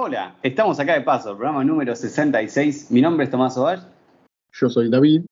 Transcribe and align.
Hola, 0.00 0.36
estamos 0.44 0.78
acá 0.78 0.94
de 0.94 1.00
paso, 1.00 1.36
programa 1.36 1.64
número 1.64 1.92
66. 1.96 2.88
Mi 2.92 3.00
nombre 3.02 3.24
es 3.24 3.30
Tomás 3.32 3.58
Ovalle. 3.58 3.82
Yo 4.52 4.68
soy 4.68 4.88
David. 4.88 5.22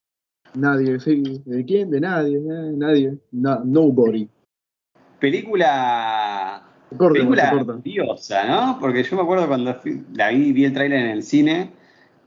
Nadie, 0.54 0.98
sí. 0.98 1.40
¿De 1.44 1.64
quién? 1.64 1.88
De 1.88 2.00
nadie, 2.00 2.38
eh, 2.38 2.72
nadie. 2.74 3.16
No, 3.30 3.60
nobody. 3.64 4.28
Película. 5.20 6.64
Corta, 6.96 7.12
película 7.14 7.50
se 7.50 7.56
corta. 7.56 7.80
diosa, 7.84 8.44
¿no? 8.48 8.78
Porque 8.80 9.04
yo 9.04 9.14
me 9.14 9.22
acuerdo 9.22 9.46
cuando 9.46 9.72
fui- 9.76 10.02
la 10.12 10.30
vi, 10.30 10.50
vi 10.52 10.64
el 10.64 10.72
tráiler 10.72 10.98
en 10.98 11.10
el 11.12 11.22
cine, 11.22 11.70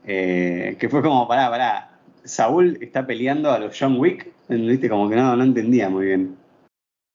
eh, 0.05 0.77
que 0.79 0.87
fue 0.87 1.01
como, 1.01 1.27
pará, 1.27 1.49
pará. 1.49 1.99
Saúl 2.23 2.77
está 2.79 3.05
peleando 3.05 3.51
a 3.51 3.59
los 3.59 3.77
John 3.77 3.99
Wick, 3.99 4.31
¿viste? 4.47 4.87
Como 4.87 5.09
que 5.09 5.17
no, 5.17 5.35
no 5.35 5.43
entendía 5.43 5.89
muy 5.89 6.05
bien. 6.05 6.37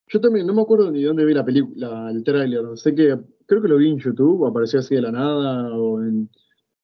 Yo 0.09 0.21
también 0.21 0.47
no 0.47 0.53
me 0.53 0.61
acuerdo 0.61 0.91
ni 0.91 1.03
dónde 1.03 1.25
vi 1.25 1.33
la 1.33 1.47
película, 1.47 2.11
el 2.11 2.23
tráiler. 2.23 2.77
Sé 2.77 2.95
que 2.95 3.17
creo 3.47 3.63
que 3.63 3.69
lo 3.69 3.77
vi 3.77 3.91
en 3.91 3.99
YouTube, 3.99 4.43
o 4.43 4.47
apareció 4.47 4.81
así 4.81 4.95
de 4.95 5.03
la 5.03 5.13
nada, 5.13 5.75
o 5.75 6.01
en. 6.03 6.29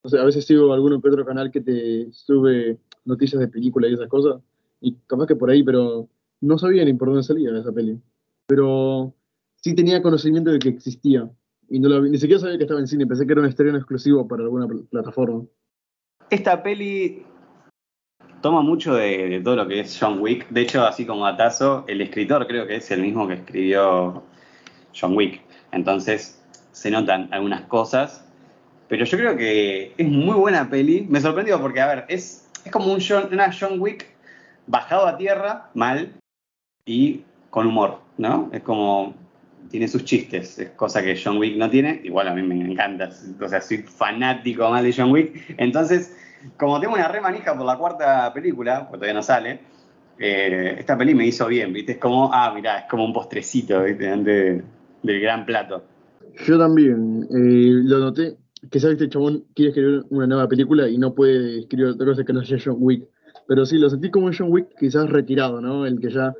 No 0.03 0.09
sé, 0.09 0.17
a 0.17 0.23
veces 0.23 0.45
sigo 0.45 0.73
alguno 0.73 0.99
que 0.99 1.09
otro 1.09 1.25
canal 1.25 1.51
que 1.51 1.61
te 1.61 2.11
sube 2.11 2.79
noticias 3.05 3.39
de 3.39 3.47
películas 3.47 3.91
y 3.91 3.93
esas 3.93 4.07
cosas. 4.07 4.41
Y 4.79 4.95
capaz 5.05 5.27
que 5.27 5.35
por 5.35 5.51
ahí, 5.51 5.61
pero 5.63 6.07
no 6.41 6.57
sabía 6.57 6.83
ni 6.83 6.93
por 6.93 7.09
dónde 7.09 7.21
salía 7.21 7.55
esa 7.55 7.71
peli. 7.71 7.99
Pero 8.47 9.13
sí 9.57 9.75
tenía 9.75 10.01
conocimiento 10.01 10.49
de 10.51 10.57
que 10.57 10.69
existía. 10.69 11.29
Y 11.69 11.79
no 11.79 11.87
la 11.87 11.99
vi, 11.99 12.09
ni 12.09 12.17
siquiera 12.17 12.41
sabía 12.41 12.57
que 12.57 12.63
estaba 12.63 12.79
en 12.79 12.87
cine, 12.87 13.05
pensé 13.05 13.27
que 13.27 13.31
era 13.31 13.41
un 13.41 13.47
estreno 13.47 13.77
exclusivo 13.77 14.27
para 14.27 14.41
alguna 14.41 14.67
pl- 14.67 14.83
plataforma. 14.89 15.43
Esta 16.31 16.63
peli 16.63 17.23
toma 18.41 18.63
mucho 18.63 18.95
de, 18.95 19.29
de 19.29 19.41
todo 19.41 19.55
lo 19.55 19.67
que 19.67 19.81
es 19.81 19.97
John 20.01 20.19
Wick. 20.19 20.49
De 20.49 20.61
hecho, 20.61 20.81
así 20.81 21.05
como 21.05 21.27
Atazo, 21.27 21.85
el 21.87 22.01
escritor 22.01 22.47
creo 22.47 22.65
que 22.65 22.77
es 22.77 22.89
el 22.89 23.01
mismo 23.03 23.27
que 23.27 23.35
escribió 23.35 24.23
John 24.99 25.15
Wick. 25.15 25.41
Entonces, 25.71 26.40
se 26.81 26.89
notan 26.89 27.29
algunas 27.31 27.61
cosas. 27.61 28.25
Pero 28.87 29.05
yo 29.05 29.15
creo 29.15 29.37
que 29.37 29.93
es 29.95 30.07
muy 30.07 30.33
buena 30.33 30.67
peli. 30.67 31.05
Me 31.07 31.21
sorprendió 31.21 31.61
porque, 31.61 31.79
a 31.79 31.85
ver, 31.85 32.05
es, 32.07 32.49
es 32.65 32.71
como 32.71 32.91
un 32.91 32.99
John, 32.99 33.29
una 33.31 33.51
John 33.57 33.79
Wick 33.79 34.07
bajado 34.65 35.05
a 35.05 35.15
tierra, 35.15 35.69
mal, 35.75 36.13
y 36.83 37.21
con 37.51 37.67
humor, 37.67 37.99
¿no? 38.17 38.49
Es 38.51 38.63
como, 38.63 39.13
tiene 39.69 39.87
sus 39.87 40.05
chistes, 40.05 40.57
es 40.57 40.71
cosa 40.71 41.03
que 41.03 41.21
John 41.23 41.37
Wick 41.37 41.55
no 41.55 41.69
tiene. 41.69 42.01
Igual 42.03 42.29
a 42.29 42.33
mí 42.33 42.41
me 42.41 42.55
encanta, 42.55 43.11
o 43.39 43.47
sea, 43.47 43.61
soy 43.61 43.77
fanático 43.83 44.67
mal 44.67 44.83
de 44.83 44.91
John 44.91 45.11
Wick. 45.11 45.53
Entonces, 45.57 46.17
como 46.57 46.79
tengo 46.79 46.95
una 46.95 47.07
re 47.07 47.21
manija 47.21 47.55
por 47.55 47.67
la 47.67 47.77
cuarta 47.77 48.33
película, 48.33 48.87
porque 48.89 48.97
todavía 48.97 49.13
no 49.13 49.23
sale, 49.23 49.59
eh, 50.17 50.77
esta 50.79 50.97
peli 50.97 51.13
me 51.13 51.27
hizo 51.27 51.45
bien, 51.45 51.71
¿viste? 51.73 51.91
Es 51.91 51.97
como, 51.99 52.33
ah, 52.33 52.51
mirá, 52.55 52.79
es 52.79 52.85
como 52.89 53.05
un 53.05 53.13
postrecito, 53.13 53.83
¿viste? 53.83 54.07
Del 54.07 55.21
gran 55.21 55.45
plato. 55.45 55.90
Yo 56.45 56.57
también 56.57 57.27
eh, 57.29 57.81
lo 57.83 57.99
noté, 57.99 58.37
que 58.69 58.79
sabes 58.79 58.97
que 58.97 59.05
el 59.05 59.09
chabón 59.09 59.45
quiere 59.53 59.69
escribir 59.69 60.03
una 60.09 60.27
nueva 60.27 60.47
película 60.47 60.87
y 60.87 60.97
no 60.97 61.13
puede 61.13 61.59
escribir 61.59 61.87
otra 61.87 62.05
cosa 62.05 62.23
que 62.23 62.33
no 62.33 62.43
sea 62.43 62.57
John 62.63 62.77
Wick. 62.79 63.07
Pero 63.47 63.65
sí, 63.65 63.77
lo 63.77 63.89
sentí 63.89 64.09
como 64.09 64.29
John 64.35 64.51
Wick 64.51 64.69
quizás 64.79 65.09
retirado, 65.09 65.61
¿no? 65.61 65.85
El 65.85 65.99
que 65.99 66.09
ya 66.09 66.33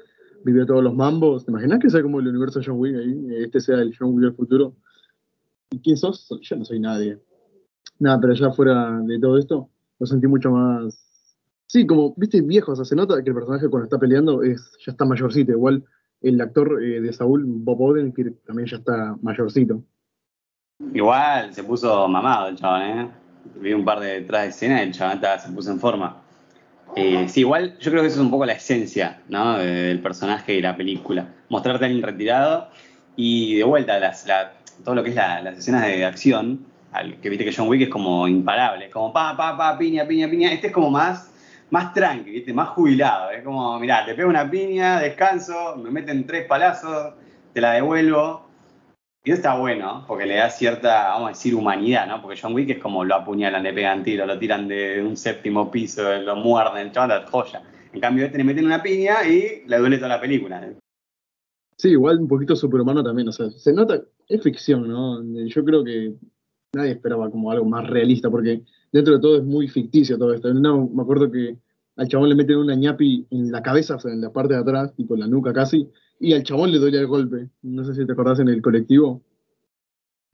vivió 0.44 0.66
todos 0.66 0.84
los 0.84 0.96
mambos. 0.96 1.46
¿Te 1.46 1.52
imaginas 1.52 1.80
que 1.80 1.90
sea 1.90 2.02
como 2.02 2.20
el 2.20 2.28
universo 2.28 2.60
de 2.60 2.66
John 2.66 2.80
Wick 2.80 2.96
ahí? 2.96 3.44
Este 3.44 3.60
sea 3.60 3.78
el 3.78 3.96
John 3.98 4.14
Wick 4.14 4.24
del 4.24 4.34
futuro. 4.34 4.76
¿Y 5.72 5.80
quién 5.80 5.98
sos? 5.98 6.28
Yo 6.42 6.56
no 6.56 6.66
soy 6.66 6.80
nadie. 6.80 7.20
Nada, 8.00 8.20
pero 8.20 8.34
ya 8.34 8.52
fuera 8.52 9.00
de 9.04 9.20
todo 9.20 9.38
esto, 9.38 9.70
lo 10.00 10.06
sentí 10.06 10.28
mucho 10.28 10.52
más... 10.52 11.08
Sí, 11.68 11.88
como, 11.88 12.14
viste, 12.18 12.42
viejo, 12.42 12.74
o 12.74 12.76
sea, 12.76 12.84
se 12.84 12.96
nota 12.96 13.22
que 13.24 13.30
el 13.30 13.36
personaje 13.36 13.70
cuando 13.70 13.86
está 13.86 13.98
peleando 13.98 14.44
es, 14.44 14.72
ya 14.86 14.92
está 14.92 15.06
mayorcito. 15.06 15.52
Igual 15.52 15.86
el 16.22 16.40
actor 16.42 16.84
eh, 16.84 17.02
de 17.02 17.14
Saúl, 17.14 17.44
Bob 17.46 17.82
Odenkirk, 17.82 18.44
también 18.46 18.68
ya 18.68 18.78
está 18.78 19.16
mayorcito. 19.22 19.84
Igual 20.94 21.54
se 21.54 21.64
puso 21.64 22.08
mamado 22.08 22.50
el 22.50 22.56
chabón, 22.58 22.82
¿eh? 22.82 23.10
Vi 23.60 23.74
un 23.74 23.86
par 23.86 24.00
de 24.00 24.22
detrás 24.22 24.44
de 24.44 24.50
escena 24.50 24.80
y 24.84 24.88
el 24.88 24.94
chabón 24.94 25.20
se 25.40 25.52
puso 25.52 25.72
en 25.72 25.80
forma. 25.80 26.18
Eh, 26.96 27.28
sí, 27.30 27.42
igual 27.42 27.78
yo 27.80 27.90
creo 27.92 28.02
que 28.04 28.08
eso 28.10 28.20
es 28.20 28.26
un 28.26 28.32
poco 28.32 28.46
la 28.46 28.54
esencia, 28.54 29.22
¿no? 29.30 29.58
de- 29.58 29.66
del 29.84 30.00
personaje 30.02 30.56
y 30.56 30.62
la 30.62 30.76
película. 30.76 31.28
Mostrarte 31.50 31.86
a 31.86 31.88
alguien 31.88 32.04
retirado 32.04 32.68
y 33.16 33.56
de 33.56 33.64
vuelta 33.64 34.00
todo 34.84 34.96
lo 34.96 35.04
que 35.04 35.12
es 35.12 35.16
la- 35.16 35.42
las 35.42 35.58
escenas 35.58 35.86
de 35.86 36.04
acción, 36.06 36.66
que 37.22 37.30
viste 37.30 37.46
que 37.46 37.54
John 37.56 37.70
Wick 37.70 37.84
es 37.84 37.90
como 37.90 38.28
imparable, 38.28 38.88
es 38.88 38.92
como 38.92 39.14
pa, 39.14 39.38
pa, 39.38 39.56
pa, 39.56 39.78
piña, 39.78 40.06
piña, 40.06 40.30
piña. 40.30 40.52
Este 40.52 40.68
es 40.68 40.74
como 40.74 40.90
más, 40.90 41.31
más 41.72 41.94
tranqui, 41.94 42.30
¿viste? 42.30 42.54
Más 42.54 42.70
jubilado. 42.70 43.32
Es 43.32 43.44
como, 43.44 43.80
mirá, 43.80 44.06
te 44.06 44.14
pego 44.14 44.30
una 44.30 44.50
piña, 44.50 45.00
descanso, 45.00 45.76
me 45.78 45.90
meten 45.90 46.28
tres 46.28 46.46
palazos, 46.46 47.14
te 47.54 47.62
la 47.62 47.74
devuelvo. 47.74 48.48
Y 49.24 49.32
eso 49.32 49.38
está 49.38 49.56
bueno, 49.56 50.04
porque 50.08 50.26
le 50.26 50.36
da 50.36 50.50
cierta, 50.50 51.10
vamos 51.10 51.28
a 51.28 51.30
decir, 51.30 51.54
humanidad, 51.54 52.08
¿no? 52.08 52.22
Porque 52.22 52.40
John 52.42 52.54
Wick 52.54 52.72
es 52.72 52.80
como 52.80 53.06
lo 53.06 53.16
apuñalan, 53.16 53.62
le 53.64 53.72
pegan 53.72 54.04
tiro, 54.04 54.26
lo 54.26 54.38
tiran 54.38 54.68
de 54.68 55.02
un 55.02 55.16
séptimo 55.16 55.70
piso, 55.70 56.18
lo 56.20 56.36
muerden, 56.36 56.88
el 56.88 56.92
chaval 56.92 57.26
joya. 57.28 57.62
En 57.94 58.00
cambio, 58.00 58.26
este 58.26 58.40
le 58.40 58.44
meten 58.44 58.66
una 58.66 58.82
piña 58.82 59.24
y 59.28 59.64
le 59.68 59.78
duele 59.78 59.98
toda 59.98 60.10
la 60.10 60.22
película. 60.22 60.74
Sí, 61.78 61.90
igual 61.90 62.20
un 62.20 62.28
poquito 62.28 62.56
superhumano 62.56 63.04
también, 63.04 63.28
o 63.28 63.32
sea, 63.32 63.50
se 63.52 63.74
nota, 63.74 64.02
es 64.28 64.42
ficción, 64.42 64.88
¿no? 64.88 65.24
Yo 65.46 65.64
creo 65.64 65.84
que 65.84 66.14
nadie 66.74 66.92
esperaba 66.92 67.30
como 67.30 67.52
algo 67.52 67.66
más 67.66 67.88
realista, 67.88 68.30
porque 68.30 68.62
dentro 68.92 69.16
de 69.16 69.20
todo 69.20 69.38
es 69.38 69.44
muy 69.44 69.68
ficticio 69.68 70.18
todo 70.18 70.34
esto. 70.34 70.54
No, 70.54 70.90
me 70.94 71.02
acuerdo 71.04 71.32
que 71.32 71.58
al 71.98 72.08
chabón 72.08 72.30
le 72.30 72.36
meten 72.36 72.58
una 72.58 72.76
ñapi 72.76 73.28
en 73.32 73.52
la 73.52 73.62
cabeza, 73.62 73.96
o 73.96 74.00
sea, 74.00 74.12
en 74.12 74.22
la 74.22 74.32
parte 74.32 74.54
de 74.54 74.60
atrás, 74.62 74.94
tipo 74.96 75.14
en 75.14 75.22
la 75.22 75.28
nuca 75.28 75.54
casi, 75.54 75.90
y 76.20 76.34
al 76.34 76.44
chabón 76.44 76.72
le 76.72 76.80
duele 76.80 77.00
el 77.00 77.08
golpe. 77.08 77.50
No 77.62 77.84
sé 77.84 77.94
si 77.94 78.06
te 78.06 78.12
acordás 78.14 78.40
en 78.40 78.50
el 78.50 78.62
colectivo. 78.62 79.22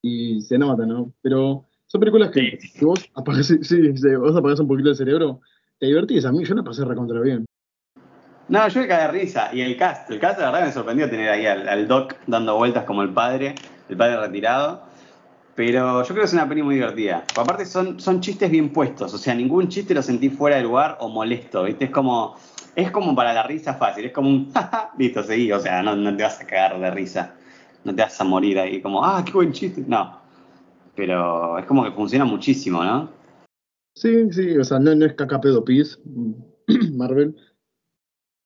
Y 0.01 0.41
se 0.41 0.57
nota, 0.57 0.85
¿no? 0.85 1.12
Pero 1.22 1.66
son 1.88 2.00
películas 2.00 2.29
que, 2.31 2.57
Sí. 2.62 2.79
que 2.79 2.85
vos 2.85 3.00
apagás, 3.16 3.47
sí, 3.62 3.62
sí, 3.62 4.16
vos 4.16 4.35
apagás 4.35 4.59
un 4.59 4.67
poquito 4.67 4.90
el 4.90 4.96
cerebro, 4.96 5.41
te 5.79 5.88
divertís. 5.88 6.25
A 6.25 6.31
mí 6.31 6.44
yo 6.44 6.56
la 6.56 6.63
pasé 6.63 6.85
recontra 6.85 7.19
bien. 7.22 7.46
No, 8.50 8.66
yo 8.69 8.79
me 8.79 8.88
caí 8.88 9.01
de 9.07 9.19
risa. 9.19 9.50
Y 9.53 9.62
el 9.62 9.75
cast, 9.75 10.09
el 10.09 10.19
cast, 10.19 10.40
la 10.40 10.51
verdad 10.51 10.67
me 10.67 10.72
sorprendió 10.72 11.09
tener 11.09 11.29
ahí 11.29 11.46
al, 11.46 11.67
al 11.67 11.88
Doc 11.88 12.16
dando 12.28 12.56
vueltas 12.56 12.85
como 12.85 13.01
el 13.01 13.13
padre, 13.13 13.56
el 13.90 13.97
padre 13.97 14.17
retirado. 14.22 14.84
Pero 15.57 16.03
yo 16.03 16.07
creo 16.09 16.19
que 16.19 16.25
es 16.25 16.34
una 16.34 16.47
peli 16.47 16.62
muy 16.62 16.75
divertida. 16.75 17.23
Aparte 17.35 17.66
son, 17.66 18.00
son 18.00 18.22
chistes 18.22 18.51
bien 18.51 18.72
puestos, 18.72 19.12
o 19.16 19.18
sea, 19.18 19.34
ningún 19.34 19.68
chiste 19.69 19.95
lo 19.95 20.03
sentí 20.03 20.29
fuera 20.29 20.57
de 20.57 20.62
lugar 20.62 21.00
o 21.01 21.09
molesto, 21.09 21.63
¿viste? 21.63 21.85
Es 21.85 21.91
como, 21.91 22.35
es 22.75 22.91
como 22.91 23.16
para 23.16 23.34
la 23.34 23.41
risa 23.41 23.73
fácil, 23.73 24.06
es 24.06 24.12
como 24.12 24.29
un, 24.29 24.51
jaja, 24.53 24.91
listo, 25.00 25.23
seguí, 25.23 25.51
o 25.51 25.59
sea, 25.59 25.81
no, 25.81 25.96
no 25.96 26.16
te 26.16 26.22
vas 26.22 26.40
a 26.40 26.46
cagar 26.46 26.79
de 26.79 26.91
risa, 26.91 27.35
no 27.84 27.96
te 27.96 28.03
vas 28.03 28.22
a 28.22 28.23
morir 28.23 28.59
ahí 28.59 28.79
como, 28.84 29.03
ah, 29.03 29.23
qué 29.25 29.31
buen 29.31 29.51
chiste, 29.51 29.84
no. 29.88 30.22
Pero 30.96 31.57
es 31.57 31.66
como 31.66 31.84
que 31.84 31.91
funciona 31.91 32.23
muchísimo, 32.25 32.84
¿no? 32.84 33.09
Sí, 33.96 34.31
sí, 34.31 34.56
o 34.59 34.63
sea, 34.63 34.78
no, 34.78 34.91
es 35.03 35.13
caca 35.16 35.41
pedo 35.41 35.66
pis, 35.66 36.00
Marvel. 36.94 37.35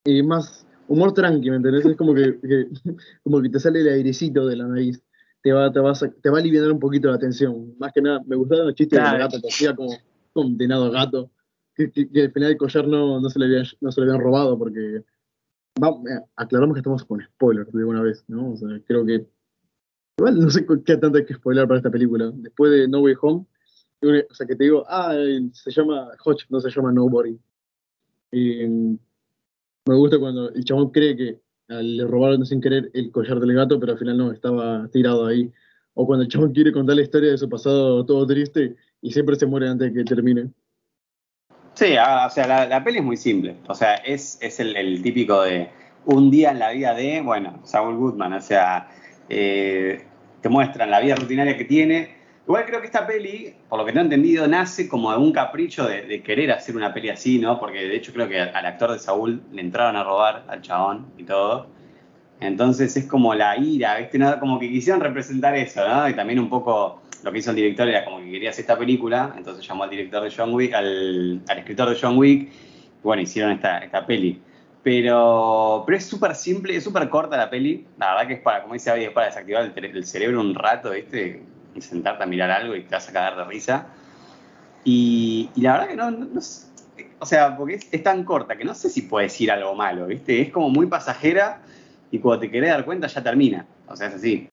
Y 0.05 0.23
más 0.23 0.65
humor 0.87 1.13
tranqui, 1.13 1.49
¿me 1.49 1.57
entendés? 1.57 1.85
Es 1.85 1.97
como 1.97 2.13
que- 2.15 2.39
como 3.23 3.41
que 3.41 3.49
te 3.49 3.59
sale 3.59 3.81
el 3.81 3.89
airecito 3.89 4.47
de 4.47 4.55
la 4.55 4.65
nariz. 4.65 5.03
Te 5.43 5.51
va, 5.51 5.71
te, 5.71 5.79
vas 5.79 6.03
a- 6.03 6.11
te 6.11 6.29
va 6.29 6.37
a 6.37 6.41
aliviar 6.41 6.71
un 6.71 6.79
poquito 6.79 7.09
la 7.09 7.17
tensión. 7.17 7.75
Más 7.79 7.91
que 7.93 8.01
nada, 8.01 8.21
me 8.25 8.35
gustaban 8.35 8.67
los 8.67 8.75
chistes 8.75 8.99
Claro. 8.99 9.11
del 9.17 9.27
gato, 9.27 9.41
que 9.41 9.47
hacía 9.47 9.75
como 9.75 9.91
condenado 10.33 10.91
gato. 10.91 11.31
Que, 11.75 11.89
que- 11.91 12.09
que 12.09 12.23
al 12.23 12.31
final 12.31 12.51
el 12.51 12.57
collar 12.57 12.87
no, 12.87 13.19
no, 13.19 13.29
se 13.29 13.39
le 13.39 13.45
habían, 13.45 13.65
no 13.79 13.91
se 13.91 14.01
le 14.01 14.07
habían 14.07 14.21
robado 14.23 14.57
porque... 14.57 15.03
Vamos, 15.79 16.05
eh, 16.11 16.19
aclaramos 16.35 16.75
que 16.75 16.79
estamos 16.79 17.05
con 17.05 17.21
spoilers 17.23 17.71
de 17.71 17.83
una 17.85 18.01
vez, 18.01 18.23
¿no? 18.27 18.51
O 18.51 18.57
sea, 18.57 18.67
creo 18.85 19.05
que... 19.05 19.25
Igual 20.19 20.39
no 20.39 20.49
sé 20.49 20.65
qué 20.85 20.97
tanto 20.97 21.17
hay 21.17 21.25
que 21.25 21.33
spoiler 21.33 21.65
para 21.67 21.77
esta 21.77 21.89
película. 21.89 22.29
Después 22.35 22.71
de 22.71 22.87
No 22.87 22.99
Way 22.99 23.15
Home, 23.21 23.45
o 24.03 24.33
sea, 24.33 24.45
que 24.45 24.55
te 24.55 24.65
digo, 24.65 24.83
ah, 24.87 25.13
se 25.53 25.71
llama 25.71 26.09
Hodge, 26.23 26.45
no 26.49 26.59
se 26.59 26.69
llama 26.69 26.91
Nobody. 26.91 27.39
Y, 28.31 28.67
mm, 28.67 28.99
me 29.87 29.95
gusta 29.95 30.19
cuando 30.19 30.49
el 30.49 30.63
chabón 30.63 30.91
cree 30.91 31.15
que 31.15 31.40
le 31.81 32.05
robaron 32.05 32.45
sin 32.45 32.61
querer 32.61 32.91
el 32.93 33.11
collar 33.11 33.39
del 33.39 33.53
gato, 33.53 33.79
pero 33.79 33.93
al 33.93 33.99
final 33.99 34.17
no, 34.17 34.31
estaba 34.31 34.87
tirado 34.91 35.27
ahí. 35.27 35.51
O 35.93 36.05
cuando 36.05 36.23
el 36.23 36.29
chabón 36.29 36.53
quiere 36.53 36.71
contar 36.71 36.95
la 36.95 37.01
historia 37.01 37.31
de 37.31 37.37
su 37.37 37.49
pasado 37.49 38.05
todo 38.05 38.25
triste 38.25 38.75
y 39.01 39.11
siempre 39.11 39.35
se 39.35 39.45
muere 39.45 39.67
antes 39.67 39.93
de 39.93 39.99
que 39.99 40.05
termine. 40.05 40.49
Sí, 41.73 41.95
ah, 41.97 42.27
o 42.27 42.29
sea, 42.29 42.47
la, 42.47 42.67
la 42.67 42.83
peli 42.83 42.99
es 42.99 43.03
muy 43.03 43.17
simple. 43.17 43.55
O 43.67 43.75
sea, 43.75 43.95
es, 43.95 44.37
es 44.41 44.59
el, 44.59 44.75
el 44.75 45.01
típico 45.01 45.41
de 45.41 45.69
un 46.05 46.29
día 46.29 46.51
en 46.51 46.59
la 46.59 46.71
vida 46.71 46.93
de, 46.93 47.21
bueno, 47.21 47.59
Saul 47.63 47.97
Goodman. 47.97 48.33
O 48.33 48.41
sea, 48.41 48.89
eh, 49.29 50.03
te 50.41 50.49
muestran 50.49 50.91
la 50.91 50.99
vida 50.99 51.15
rutinaria 51.15 51.57
que 51.57 51.65
tiene. 51.65 52.20
Igual 52.47 52.65
creo 52.65 52.81
que 52.81 52.87
esta 52.87 53.05
peli, 53.05 53.53
por 53.69 53.79
lo 53.79 53.85
que 53.85 53.91
tengo 53.91 54.05
entendido, 54.05 54.47
nace 54.47 54.89
como 54.89 55.11
de 55.11 55.17
un 55.17 55.31
capricho 55.31 55.85
de, 55.87 56.21
querer 56.23 56.51
hacer 56.51 56.75
una 56.75 56.93
peli 56.93 57.09
así, 57.09 57.39
¿no? 57.39 57.59
Porque 57.59 57.79
de 57.87 57.95
hecho 57.95 58.11
creo 58.13 58.27
que 58.27 58.39
al, 58.39 58.65
actor 58.65 58.91
de 58.91 58.99
Saúl 58.99 59.41
le 59.51 59.61
entraron 59.61 59.95
a 59.95 60.03
robar 60.03 60.43
al 60.47 60.61
chabón 60.61 61.07
y 61.17 61.23
todo. 61.23 61.67
Entonces 62.39 62.97
es 62.97 63.05
como 63.05 63.35
la 63.35 63.55
ira, 63.57 63.97
¿viste? 63.99 64.17
¿No? 64.17 64.39
Como 64.39 64.59
que 64.59 64.69
quisieron 64.69 65.01
representar 65.01 65.55
eso, 65.55 65.87
¿no? 65.87 66.09
Y 66.09 66.15
también 66.15 66.39
un 66.39 66.49
poco 66.49 67.01
lo 67.23 67.31
que 67.31 67.37
hizo 67.37 67.51
el 67.51 67.55
director 67.57 67.87
era 67.87 68.03
como 68.03 68.19
que 68.19 68.31
quería 68.31 68.49
hacer 68.49 68.63
esta 68.63 68.77
película, 68.77 69.33
entonces 69.37 69.65
llamó 69.67 69.83
al 69.83 69.91
director 69.91 70.23
de 70.23 70.33
John 70.35 70.53
Wick, 70.53 70.73
al, 70.73 71.41
al 71.47 71.57
escritor 71.59 71.89
de 71.89 71.97
John 72.01 72.17
Wick, 72.17 72.49
y 72.49 73.03
bueno, 73.03 73.21
hicieron 73.21 73.51
esta, 73.51 73.77
esta 73.79 74.05
peli. 74.05 74.41
Pero, 74.83 75.83
pero 75.85 75.97
es 75.97 76.05
súper 76.05 76.33
simple, 76.33 76.75
es 76.75 76.83
súper 76.83 77.07
corta 77.09 77.37
la 77.37 77.49
peli. 77.49 77.85
La 77.99 78.13
verdad 78.13 78.27
que 78.27 78.33
es 78.33 78.39
para, 78.39 78.63
como 78.63 78.73
dice 78.73 78.89
Abby, 78.89 79.03
es 79.03 79.11
para 79.11 79.27
desactivar 79.27 79.71
el 79.75 80.05
cerebro 80.05 80.41
un 80.41 80.55
rato, 80.55 80.91
¿viste? 80.91 81.43
Y 81.75 81.81
sentarte 81.81 82.23
a 82.23 82.27
mirar 82.27 82.51
algo 82.51 82.75
y 82.75 82.83
te 82.83 82.95
vas 82.95 83.09
a 83.09 83.13
cagar 83.13 83.37
de 83.37 83.45
risa. 83.45 83.87
Y, 84.83 85.49
la 85.55 85.73
verdad 85.73 85.87
que 85.89 85.95
no, 85.95 86.11
no, 86.11 86.39
o 87.19 87.25
sea, 87.25 87.55
porque 87.55 87.75
es, 87.75 88.03
tan 88.03 88.23
corta 88.23 88.57
que 88.57 88.65
no 88.65 88.73
sé 88.73 88.89
si 88.89 89.03
puede 89.03 89.27
decir 89.27 89.51
algo 89.51 89.75
malo, 89.75 90.07
¿viste? 90.07 90.41
Es 90.41 90.51
como 90.51 90.69
muy 90.69 90.87
pasajera 90.87 91.61
y 92.09 92.19
cuando 92.19 92.41
te 92.41 92.51
querés 92.51 92.71
dar 92.71 92.85
cuenta 92.85 93.07
ya 93.07 93.23
termina. 93.23 93.67
O 93.87 93.95
sea, 93.95 94.07
es 94.07 94.15
así. 94.15 94.49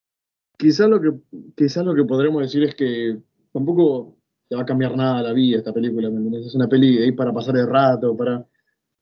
Quizás 0.59 0.89
lo 0.89 1.01
que, 1.01 1.13
quizás 1.57 1.85
que 1.95 2.05
podremos 2.05 2.43
decir 2.43 2.65
es 2.65 2.75
que 2.75 3.19
tampoco 3.53 4.17
te 4.49 4.57
va 4.57 4.63
a 4.63 4.67
cambiar 4.67 4.97
nada 4.97 5.23
la 5.23 5.33
vida 5.33 5.59
esta 5.59 5.73
película, 5.73 6.11
¿me 6.11 6.39
Es 6.39 6.55
una 6.55 6.69
peli 6.69 6.99
ahí 6.99 7.13
para 7.13 7.33
pasar 7.33 7.57
el 7.57 7.67
rato, 7.67 8.17
para... 8.17 8.45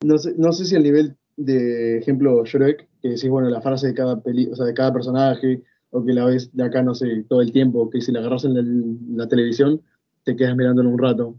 No 0.04 0.18
sé, 0.18 0.34
no 0.36 0.52
sé 0.52 0.64
si 0.66 0.74
el 0.74 0.82
nivel 0.82 1.16
de 1.36 1.98
ejemplo 1.98 2.44
Shrek, 2.44 2.88
que 3.00 3.08
decís, 3.08 3.30
bueno, 3.30 3.48
la 3.48 3.62
frase 3.62 3.88
de 3.88 3.94
cada 3.94 4.20
peli, 4.20 4.48
o 4.50 4.54
sea, 4.54 4.66
de 4.66 4.74
cada 4.74 4.92
personaje, 4.92 5.62
o 5.96 6.04
que 6.04 6.12
la 6.12 6.26
ves 6.26 6.54
de 6.54 6.62
acá, 6.62 6.82
no 6.82 6.94
sé, 6.94 7.24
todo 7.26 7.40
el 7.40 7.52
tiempo, 7.52 7.88
que 7.88 8.02
si 8.02 8.12
la 8.12 8.20
agarras 8.20 8.44
en, 8.44 9.16
la 9.16 9.26
televisión, 9.28 9.80
te 10.24 10.36
quedas 10.36 10.54
mirándolo 10.54 10.90
un 10.90 10.98
rato. 10.98 11.36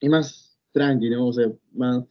Y 0.00 0.08
más 0.10 0.58
tranqui, 0.72 1.08
¿no? 1.08 1.28
O 1.28 1.32
sea, 1.32 1.50
más... 1.72 2.04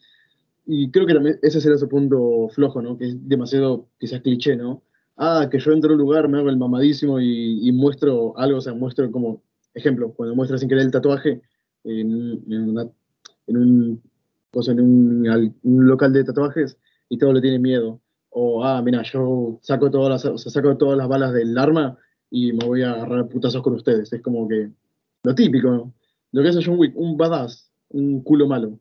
Y 0.65 0.89
creo 0.89 1.05
que 1.05 1.13
también 1.13 1.39
ese 1.43 1.61
será 1.61 1.77
su 1.77 1.87
punto 1.87 2.49
flojo, 2.49 2.81
¿no? 2.81 2.97
Que 2.97 3.07
es 3.09 3.27
demasiado, 3.27 3.87
quizás 3.99 4.21
cliché, 4.21 4.55
¿no? 4.55 4.81
Ah, 5.15 5.47
que 5.51 5.59
yo 5.59 5.71
entro 5.71 5.91
a 5.91 5.93
un 5.93 5.99
lugar, 5.99 6.27
me 6.27 6.39
hago 6.39 6.49
el 6.49 6.57
mamadísimo 6.57 7.19
y, 7.19 7.71
muestro 7.71 8.35
algo, 8.37 8.57
o 8.57 8.61
sea, 8.61 8.73
muestro 8.73 9.11
como, 9.11 9.43
ejemplo, 9.75 10.13
cuando 10.13 10.35
muestras 10.35 10.61
sin 10.61 10.69
querer 10.69 10.85
el 10.85 10.91
tatuaje 10.91 11.41
en, 11.83 12.41
en, 12.51 12.91
en 13.47 13.57
un, 13.57 14.01
cosa, 14.51 14.71
en 14.71 14.79
un, 14.79 15.55
un 15.63 15.87
local 15.87 16.13
de 16.13 16.23
tatuajes, 16.23 16.77
y 17.09 17.17
todo 17.17 17.33
le 17.33 17.41
tiene 17.41 17.59
miedo. 17.59 17.99
O, 18.41 18.63
ah, 18.63 18.81
mira, 18.81 19.01
yo 19.03 19.59
saco 19.61 19.91
todas 19.91 20.09
las, 20.09 20.25
o 20.25 20.37
sea, 20.37 20.49
saco 20.49 20.77
todas 20.77 20.97
las 20.97 21.09
balas 21.09 21.33
del 21.33 21.57
arma 21.57 21.97
y 22.29 22.53
me 22.53 22.65
voy 22.65 22.83
a 22.83 22.91
agarrar 22.91 23.27
putazos 23.27 23.61
con 23.61 23.73
ustedes. 23.73 24.13
Es 24.13 24.21
como 24.21 24.47
que 24.47 24.69
lo 25.23 25.35
típico, 25.35 25.69
¿no? 25.69 25.93
Lo 26.31 26.41
que 26.41 26.47
hace 26.47 26.63
John 26.63 26.79
Wick, 26.79 26.93
un 26.95 27.17
badass, 27.17 27.69
un 27.89 28.23
culo 28.23 28.47
malo. 28.47 28.79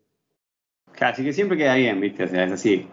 Casi 0.93 1.25
que 1.25 1.33
siempre 1.33 1.59
queda 1.59 1.75
bien, 1.75 2.01
¿viste? 2.01 2.23
O 2.23 2.29
sea, 2.29 2.45
es 2.45 2.53
así. 2.53 2.87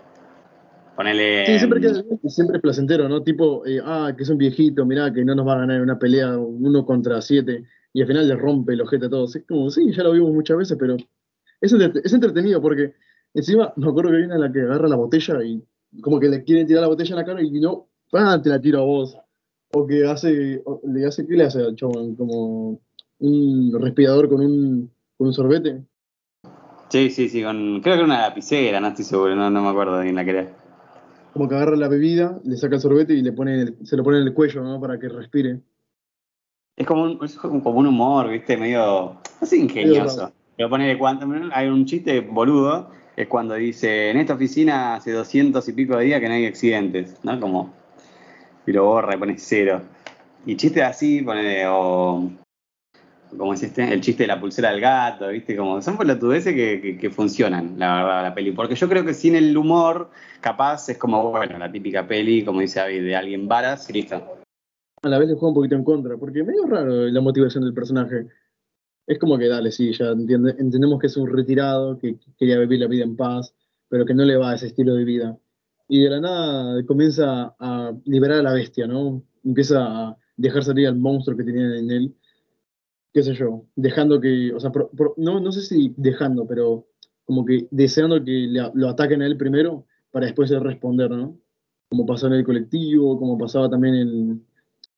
Ponele. 0.95 1.45
Sí, 1.45 1.59
siempre 1.59 1.79
queda 1.79 2.01
bien, 2.01 2.19
siempre 2.29 2.59
placentero, 2.59 3.07
¿no? 3.07 3.21
Tipo, 3.21 3.63
eh, 3.67 3.79
ah, 3.83 4.11
que 4.17 4.23
es 4.23 4.29
un 4.29 4.39
viejito, 4.39 4.87
mirá, 4.87 5.13
que 5.13 5.23
no 5.23 5.35
nos 5.35 5.47
va 5.47 5.53
a 5.53 5.59
ganar 5.59 5.77
en 5.77 5.83
una 5.83 5.99
pelea 5.99 6.35
uno 6.35 6.83
contra 6.83 7.21
siete, 7.21 7.63
y 7.93 8.01
al 8.01 8.07
final 8.07 8.27
le 8.27 8.35
rompe 8.35 8.73
el 8.73 8.81
ojete 8.81 9.05
a 9.05 9.09
todos. 9.09 9.35
Es 9.35 9.45
como, 9.47 9.69
sí, 9.69 9.91
ya 9.91 10.03
lo 10.03 10.13
vimos 10.13 10.33
muchas 10.33 10.57
veces, 10.57 10.77
pero 10.79 10.97
es, 11.61 11.73
es 11.73 12.13
entretenido 12.13 12.59
porque 12.59 12.95
Encima, 13.35 13.73
me 13.75 13.89
acuerdo 13.89 14.11
que 14.11 14.17
viene 14.17 14.37
la 14.37 14.49
que 14.49 14.61
agarra 14.61 14.87
la 14.87 14.95
botella 14.95 15.43
y 15.43 15.61
como 16.01 16.19
que 16.19 16.29
le 16.29 16.43
quieren 16.43 16.67
tirar 16.67 16.81
la 16.81 16.87
botella 16.87 17.11
en 17.11 17.15
la 17.15 17.25
cara 17.25 17.41
y 17.41 17.51
no, 17.59 17.87
¡pam! 18.11 18.41
te 18.41 18.49
la 18.49 18.59
tiro 18.59 18.79
a 18.79 18.83
vos. 18.83 19.17
O 19.73 19.85
que 19.85 20.05
hace, 20.05 20.63
le 20.83 21.05
hace, 21.05 21.27
¿qué 21.27 21.33
le 21.33 21.43
hace 21.43 21.59
al 21.59 21.75
chabón? 21.75 22.15
Como 22.15 22.79
un 23.19 23.77
respirador 23.79 24.29
con 24.29 24.41
un, 24.41 24.91
con 25.17 25.27
un 25.27 25.33
sorbete. 25.33 25.83
Sí, 26.89 27.09
sí, 27.09 27.29
sí, 27.29 27.43
con, 27.43 27.81
creo 27.81 27.95
que 27.95 27.99
era 27.99 28.05
una 28.05 28.21
lapicera, 28.21 28.79
no 28.79 28.87
estoy 28.87 29.05
seguro, 29.05 29.35
no, 29.35 29.49
me 29.49 29.69
acuerdo 29.69 29.97
de 29.97 30.03
quién 30.03 30.15
la 30.15 30.25
quería. 30.25 30.55
Como 31.33 31.49
que 31.49 31.55
agarra 31.55 31.75
la 31.75 31.89
bebida, 31.89 32.39
le 32.45 32.55
saca 32.55 32.75
el 32.75 32.81
sorbete 32.81 33.13
y 33.13 33.21
le 33.21 33.33
pone 33.33 33.73
se 33.83 33.97
lo 33.97 34.03
pone 34.03 34.19
en 34.19 34.27
el 34.27 34.33
cuello, 34.33 34.63
¿no? 34.63 34.79
Para 34.79 34.97
que 34.97 35.09
respire. 35.09 35.61
Es 36.77 36.85
como 36.85 37.03
un, 37.03 37.19
es 37.23 37.35
como 37.35 37.71
un 37.71 37.87
humor, 37.87 38.29
¿viste? 38.29 38.55
Medio, 38.55 39.17
no 39.41 39.47
sé, 39.47 39.57
ingenioso. 39.57 40.31
Pero 40.55 40.69
pone 40.69 40.97
cuánto, 40.97 41.27
hay 41.51 41.67
un 41.67 41.85
chiste 41.85 42.21
boludo 42.21 42.89
es 43.15 43.27
cuando 43.27 43.55
dice, 43.55 44.09
en 44.09 44.17
esta 44.17 44.33
oficina 44.33 44.95
hace 44.95 45.11
200 45.11 45.67
y 45.67 45.73
pico 45.73 45.97
de 45.97 46.05
días 46.05 46.19
que 46.19 46.27
no 46.27 46.33
hay 46.33 46.45
accidentes, 46.45 47.17
¿no? 47.23 47.39
Como, 47.39 47.73
y 48.67 48.71
lo 48.71 48.85
borra 48.85 49.15
y 49.15 49.17
pone 49.17 49.35
cero. 49.37 49.81
Y 50.45 50.55
chistes 50.57 50.83
así, 50.83 51.21
pone, 51.21 51.65
o, 51.67 52.29
como 53.37 53.53
es 53.53 53.63
este, 53.63 53.93
el 53.93 54.01
chiste 54.01 54.23
de 54.23 54.27
la 54.27 54.39
pulsera 54.39 54.71
del 54.71 54.81
gato, 54.81 55.29
¿viste? 55.29 55.55
Como, 55.55 55.81
son 55.81 55.97
pelotudeces 55.97 56.53
que, 56.53 56.81
que, 56.81 56.97
que 56.97 57.09
funcionan, 57.09 57.75
la 57.77 57.95
verdad, 57.95 58.23
la 58.23 58.35
peli. 58.35 58.51
Porque 58.51 58.75
yo 58.75 58.89
creo 58.89 59.05
que 59.05 59.13
sin 59.13 59.35
el 59.35 59.55
humor, 59.55 60.09
capaz 60.41 60.89
es 60.89 60.97
como, 60.97 61.31
bueno, 61.31 61.57
la 61.57 61.71
típica 61.71 62.05
peli, 62.05 62.43
como 62.43 62.59
dice 62.59 62.79
David, 62.79 63.03
de 63.03 63.15
alguien 63.15 63.47
varas 63.47 63.89
y 63.89 63.93
listo. 63.93 64.39
A 65.01 65.07
la 65.07 65.19
vez 65.19 65.29
le 65.29 65.35
juega 65.35 65.49
un 65.49 65.55
poquito 65.55 65.75
en 65.75 65.83
contra, 65.83 66.17
porque 66.17 66.43
medio 66.43 66.65
raro 66.67 67.05
la 67.05 67.21
motivación 67.21 67.63
del 67.63 67.73
personaje 67.73 68.27
es 69.07 69.19
como 69.19 69.37
que 69.37 69.47
dale, 69.47 69.71
sí, 69.71 69.91
ya 69.93 70.07
entendemos 70.07 70.99
que 70.99 71.07
es 71.07 71.17
un 71.17 71.31
retirado, 71.31 71.97
que 71.97 72.17
quería 72.37 72.59
vivir 72.59 72.79
la 72.79 72.87
vida 72.87 73.03
en 73.03 73.15
paz, 73.15 73.53
pero 73.87 74.05
que 74.05 74.13
no 74.13 74.23
le 74.25 74.37
va 74.37 74.51
a 74.51 74.55
ese 74.55 74.67
estilo 74.67 74.95
de 74.95 75.03
vida. 75.03 75.37
Y 75.87 76.03
de 76.03 76.09
la 76.09 76.19
nada 76.19 76.83
comienza 76.85 77.55
a 77.59 77.93
liberar 78.05 78.39
a 78.39 78.43
la 78.43 78.53
bestia, 78.53 78.87
¿no? 78.87 79.23
Empieza 79.43 79.85
a 79.85 80.17
dejar 80.37 80.63
salir 80.63 80.87
al 80.87 80.97
monstruo 80.97 81.37
que 81.37 81.43
tenía 81.43 81.77
en 81.77 81.91
él, 81.91 82.15
qué 83.13 83.23
sé 83.23 83.35
yo, 83.35 83.65
dejando 83.75 84.19
que, 84.19 84.51
o 84.53 84.59
sea, 84.59 84.71
no, 85.17 85.39
no 85.39 85.51
sé 85.51 85.61
si 85.61 85.93
dejando, 85.97 86.47
pero 86.47 86.87
como 87.23 87.45
que 87.45 87.67
deseando 87.71 88.23
que 88.23 88.47
lo 88.73 88.89
ataquen 88.89 89.21
a 89.21 89.27
él 89.27 89.37
primero 89.37 89.85
para 90.11 90.25
después 90.25 90.49
responder, 90.49 91.11
¿no? 91.11 91.37
Como 91.89 92.05
pasó 92.05 92.27
en 92.27 92.33
el 92.33 92.43
colectivo, 92.43 93.19
como 93.19 93.37
pasaba 93.37 93.69
también 93.69 93.95
en, 93.95 94.45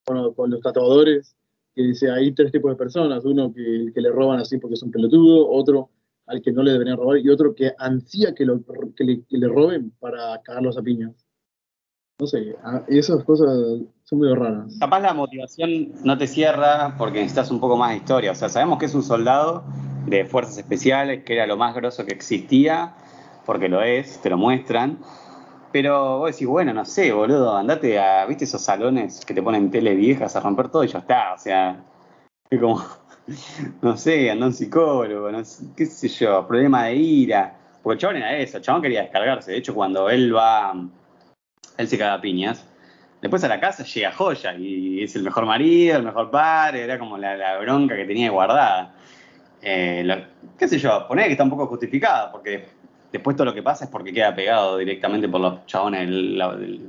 con 0.06 0.50
los 0.50 0.62
tatuadores, 0.62 1.37
que 1.78 1.84
dice, 1.84 2.10
hay 2.10 2.32
tres 2.32 2.52
tipos 2.52 2.72
de 2.72 2.76
personas, 2.76 3.24
uno 3.24 3.54
que, 3.54 3.92
le 3.94 4.10
roban 4.10 4.40
así 4.40 4.58
porque 4.58 4.74
es 4.74 4.82
un 4.82 4.90
pelotudo, 4.90 5.48
otro 5.48 5.92
al 6.26 6.42
que 6.42 6.52
no 6.52 6.64
le 6.64 6.72
deberían 6.72 6.98
robar 6.98 7.20
y 7.20 7.30
otro 7.30 7.54
que 7.56 7.72
ansía 7.78 8.34
que, 8.34 8.46
lo, 8.46 8.60
que, 8.96 9.24
le, 9.30 9.48
roben 9.48 9.92
para 10.00 10.42
cagarlos 10.42 10.78
a 10.78 10.82
piñas. 10.82 11.14
No 12.20 12.26
sé, 12.26 12.56
esas 12.88 13.24
cosas 13.24 13.56
son 14.04 14.20
muy 14.20 14.34
raras. 14.34 14.76
Capaz 14.80 15.02
la 15.02 15.14
motivación 15.14 15.94
no 16.04 16.18
te 16.18 16.26
cierra 16.26 16.96
porque 16.98 17.20
necesitas 17.20 17.52
un 17.52 17.60
poco 17.60 17.78
más 17.78 17.92
de 17.92 17.98
historia. 17.98 18.32
O 18.32 18.36
sea, 18.36 18.50
sabemos 18.50 18.80
que 18.80 18.88
es 18.88 18.96
un 18.96 19.04
soldado 19.04 19.64
de 20.08 20.26
fuerzas 20.26 20.58
especiales, 20.58 21.24
que 21.24 21.36
era 21.36 21.46
lo 21.46 21.58
más 21.58 21.76
grosso 21.76 22.06
que 22.06 22.14
existía, 22.14 22.96
porque 23.46 23.70
lo 23.70 23.84
es, 23.84 24.20
te 24.20 24.32
lo 24.32 24.38
muestran 24.38 24.98
pero 25.72 26.20
vos 26.20 26.32
decís, 26.32 26.48
bueno, 26.48 26.74
no 26.74 26.86
sé, 26.86 27.12
boludo, 27.12 27.58
andate 27.58 28.00
a, 28.00 28.26
¿viste 28.26 28.46
esos 28.46 28.62
salones 28.62 29.26
que 29.26 29.34
te 29.34 29.42
ponen 29.42 29.70
tele 29.70 29.96
viejas 29.96 30.36
a 30.36 30.40
romper 30.40 30.70
todo 30.70 30.84
y 30.84 30.88
ya 30.88 31.00
está? 31.00 31.34
O 31.34 31.38
sea, 31.38 31.84
es 32.50 32.60
como, 32.60 32.84
no 33.82 33.98
sé, 33.98 34.32
anda 34.32 34.48
un 34.48 34.54
psicólogo, 34.54 35.32
no 35.32 35.44
sé, 35.44 35.66
qué 35.76 35.86
sé 35.86 36.08
yo, 36.08 36.48
problema 36.48 36.86
de 36.86 36.96
ira. 36.96 37.58
Porque 37.84 37.96
el 37.96 38.00
chabón 38.00 38.18
era 38.18 38.38
eso, 38.38 38.58
el 38.58 38.64
chabón 38.64 38.82
quería 38.82 39.02
descargarse. 39.02 39.52
De 39.52 39.58
hecho, 39.58 39.74
cuando 39.74 40.10
él 40.10 40.36
va, 40.36 40.74
él 41.78 41.88
se 41.88 41.98
caga 41.98 42.22
piñas. 42.22 42.66
Después 43.22 43.44
a 43.44 43.48
la 43.48 43.60
casa 43.60 43.84
llega 43.84 44.12
joya 44.12 44.56
y 44.56 45.04
es 45.04 45.16
el 45.16 45.24
mejor 45.24 45.46
marido, 45.46 45.98
el 45.98 46.04
mejor 46.04 46.30
padre, 46.30 46.84
era 46.84 47.00
como 47.00 47.18
la, 47.18 47.58
bronca 47.60 47.96
que 47.96 48.06
tenía 48.06 48.30
guardada. 48.30 48.94
Eh, 49.62 50.26
qué 50.58 50.68
sé 50.68 50.78
yo, 50.78 51.08
poner 51.08 51.26
que 51.26 51.32
está 51.32 51.44
un 51.44 51.50
poco 51.50 51.66
justificada, 51.68 52.32
porque 52.32 52.68
Después 53.12 53.36
todo 53.36 53.46
lo 53.46 53.54
que 53.54 53.64
pasa 53.64 53.86
es 53.86 53.92
porque 53.92 54.14
queda 54.14 54.36
pegado 54.36 54.78
directamente 54.78 55.30
por 55.30 55.42
los 55.42 55.66
chabones 55.66 56.08
del, 56.10 56.82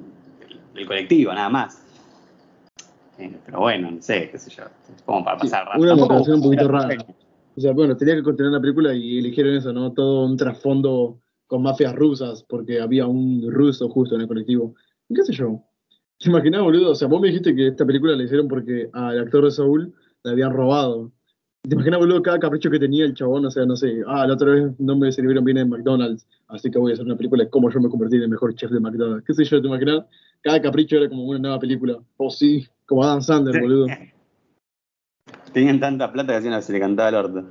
colectivo, 0.87 1.33
nada 1.33 1.49
más. 1.49 1.83
Eh, 3.19 3.37
pero 3.45 3.61
bueno, 3.61 3.91
no 3.91 4.03
sé, 4.03 4.31
qué 4.31 4.39
sé 4.39 4.51
yo. 4.51 4.65
Es 4.65 5.03
como 5.03 5.25
para 5.25 5.39
pasar 5.39 5.67
rápido. 5.67 5.93
Una 5.93 5.97
motivación 5.97 6.37
un 6.37 6.43
poquito 6.43 6.69
rara. 6.69 6.97
O 7.57 7.61
sea, 7.61 7.73
bueno, 7.73 7.97
tenía 7.97 8.15
que 8.15 8.23
contener 8.23 8.53
la 8.53 8.61
película 8.61 8.95
y 8.95 9.19
eligieron 9.19 9.55
eso, 9.55 9.73
¿no? 9.73 9.93
Todo 9.93 10.27
un 10.27 10.37
trasfondo 10.37 11.19
con 11.49 11.63
mafias 11.63 11.95
rusas, 11.95 12.45
porque 12.49 12.81
había 12.81 13.07
un 13.07 13.51
ruso 13.51 13.89
justo 13.89 14.15
en 14.15 14.21
el 14.21 14.29
colectivo. 14.29 14.75
¿Qué 15.13 15.25
sé 15.25 15.33
yo? 15.33 15.61
¿Te 16.19 16.29
imaginas, 16.29 16.63
boludo? 16.63 16.91
O 16.91 16.95
sea, 16.95 17.09
vos 17.09 17.21
me 17.21 17.29
dijiste 17.29 17.55
que 17.55 17.69
esta 17.69 17.87
película 17.87 18.15
la 18.15 18.23
hicieron 18.23 18.49
porque 18.49 18.91
al 18.93 19.19
actor 19.19 19.45
de 19.45 19.51
Saúl 19.51 19.95
le 20.23 20.31
habían 20.31 20.53
robado. 20.53 21.11
¿Te 21.62 21.75
imaginas, 21.75 21.99
boludo, 21.99 22.23
cada 22.23 22.38
capricho 22.38 22.71
que 22.71 22.79
tenía 22.79 23.05
el 23.05 23.15
chabón? 23.15 23.45
O 23.45 23.50
sea, 23.50 23.67
no 23.67 23.77
sé, 23.77 24.03
ah, 24.07 24.27
la 24.27 24.35
otra 24.35 24.53
vez 24.53 24.73
no 24.79 24.97
me 24.97 25.11
sirvieron 25.11 25.45
bien 25.45 25.59
en 25.59 25.69
McDonald's, 25.69 26.27
así 26.49 26.71
que 26.71 26.79
voy 26.79 26.93
a 26.93 26.95
hacer 26.95 27.05
una 27.05 27.17
película 27.17 27.45
de 27.45 27.50
cómo 27.50 27.71
yo 27.71 27.81
me 27.81 27.88
convertí 27.88 28.17
en 28.17 28.23
el 28.23 28.29
mejor 28.29 28.55
chef 28.55 28.71
de 28.71 28.81
McDonald's. 28.81 29.25
¿Qué 29.27 29.35
sé 29.35 29.45
yo? 29.45 29.61
¿Te 29.61 29.67
imaginas? 29.67 30.05
Cada 30.43 30.62
capricho 30.62 30.97
era 30.97 31.09
como 31.09 31.25
una 31.25 31.38
nueva 31.41 31.59
película. 31.59 31.99
Oh, 32.17 32.31
sí, 32.31 32.67
como 32.87 33.03
Adam 33.03 33.21
Sandler, 33.21 33.61
boludo. 33.61 33.87
Tenían 35.53 35.81
tanta 35.81 36.12
plata 36.12 36.33
que 36.33 36.38
hacían 36.38 36.62
se 36.62 36.73
le 36.73 36.81
cantaba 36.81 37.09
el 37.09 37.15
orto. 37.17 37.45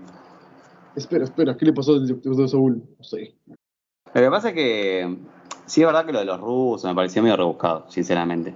Espera, 0.96 1.26
espera, 1.26 1.56
¿qué 1.58 1.66
le 1.66 1.74
pasó 1.74 1.94
al 1.94 2.08
doctor 2.08 2.50
Saúl? 2.50 2.82
No 2.98 3.04
sé. 3.04 3.36
Lo 3.46 4.22
que 4.22 4.30
pasa 4.30 4.50
es 4.50 4.56
que 4.56 5.18
sí 5.66 5.82
es 5.82 5.88
verdad 5.88 6.06
que 6.06 6.14
lo 6.14 6.20
de 6.20 6.26
los 6.26 6.40
rusos 6.40 6.86
me 6.86 6.96
parecía 6.96 7.22
medio 7.22 7.38
rebuscado, 7.38 7.86
sinceramente. 7.90 8.56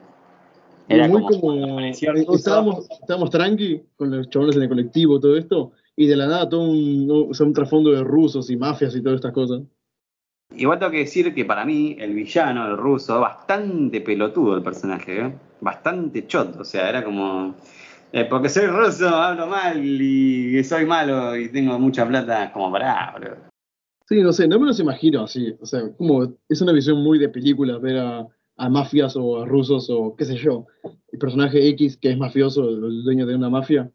Era 0.87 1.07
muy 1.07 1.21
como, 1.23 1.79
estábamos, 1.79 2.89
estábamos 2.89 3.29
tranqui 3.29 3.81
con 3.95 4.11
los 4.11 4.29
chabones 4.29 4.55
en 4.57 4.63
el 4.63 4.69
colectivo, 4.69 5.19
todo 5.19 5.37
esto, 5.37 5.71
y 5.95 6.07
de 6.07 6.15
la 6.15 6.27
nada 6.27 6.49
todo 6.49 6.69
un, 6.69 7.31
un 7.39 7.53
trasfondo 7.53 7.91
de 7.91 8.03
rusos 8.03 8.49
y 8.49 8.57
mafias 8.57 8.95
y 8.95 9.01
todas 9.01 9.17
estas 9.17 9.31
cosas. 9.31 9.61
Igual 10.55 10.79
tengo 10.79 10.91
que 10.91 10.99
decir 10.99 11.33
que 11.33 11.45
para 11.45 11.63
mí 11.63 11.95
el 11.97 12.13
villano, 12.13 12.67
el 12.67 12.77
ruso, 12.77 13.21
bastante 13.21 14.01
pelotudo 14.01 14.57
el 14.57 14.63
personaje, 14.63 15.21
¿eh? 15.21 15.33
bastante 15.61 16.27
chot, 16.27 16.59
o 16.59 16.63
sea, 16.63 16.89
era 16.89 17.03
como... 17.03 17.55
Eh, 18.13 18.25
porque 18.25 18.49
soy 18.49 18.65
ruso, 18.65 19.07
hablo 19.07 19.47
mal 19.47 19.81
y 19.81 20.61
soy 20.65 20.85
malo 20.85 21.37
y 21.37 21.49
tengo 21.49 21.79
mucha 21.79 22.05
plata, 22.05 22.51
como 22.51 22.69
para, 22.69 23.13
bro. 23.17 23.37
Sí, 24.09 24.21
no 24.21 24.33
sé, 24.33 24.49
no 24.49 24.59
me 24.59 24.65
los 24.65 24.79
imagino 24.81 25.23
así, 25.23 25.55
o 25.61 25.65
sea, 25.65 25.89
como 25.97 26.35
es 26.49 26.61
una 26.61 26.73
visión 26.73 27.01
muy 27.01 27.17
de 27.17 27.29
película 27.29 27.77
ver 27.77 27.97
a 27.99 28.27
a 28.61 28.69
mafias 28.69 29.15
o 29.15 29.41
a 29.41 29.45
rusos 29.45 29.89
o 29.89 30.15
qué 30.15 30.23
sé 30.23 30.35
yo, 30.35 30.67
el 31.11 31.17
personaje 31.17 31.67
X 31.69 31.97
que 31.97 32.11
es 32.11 32.17
mafioso, 32.17 32.69
el 32.69 33.03
dueño 33.03 33.25
de 33.25 33.33
una 33.33 33.49
mafia, 33.49 33.89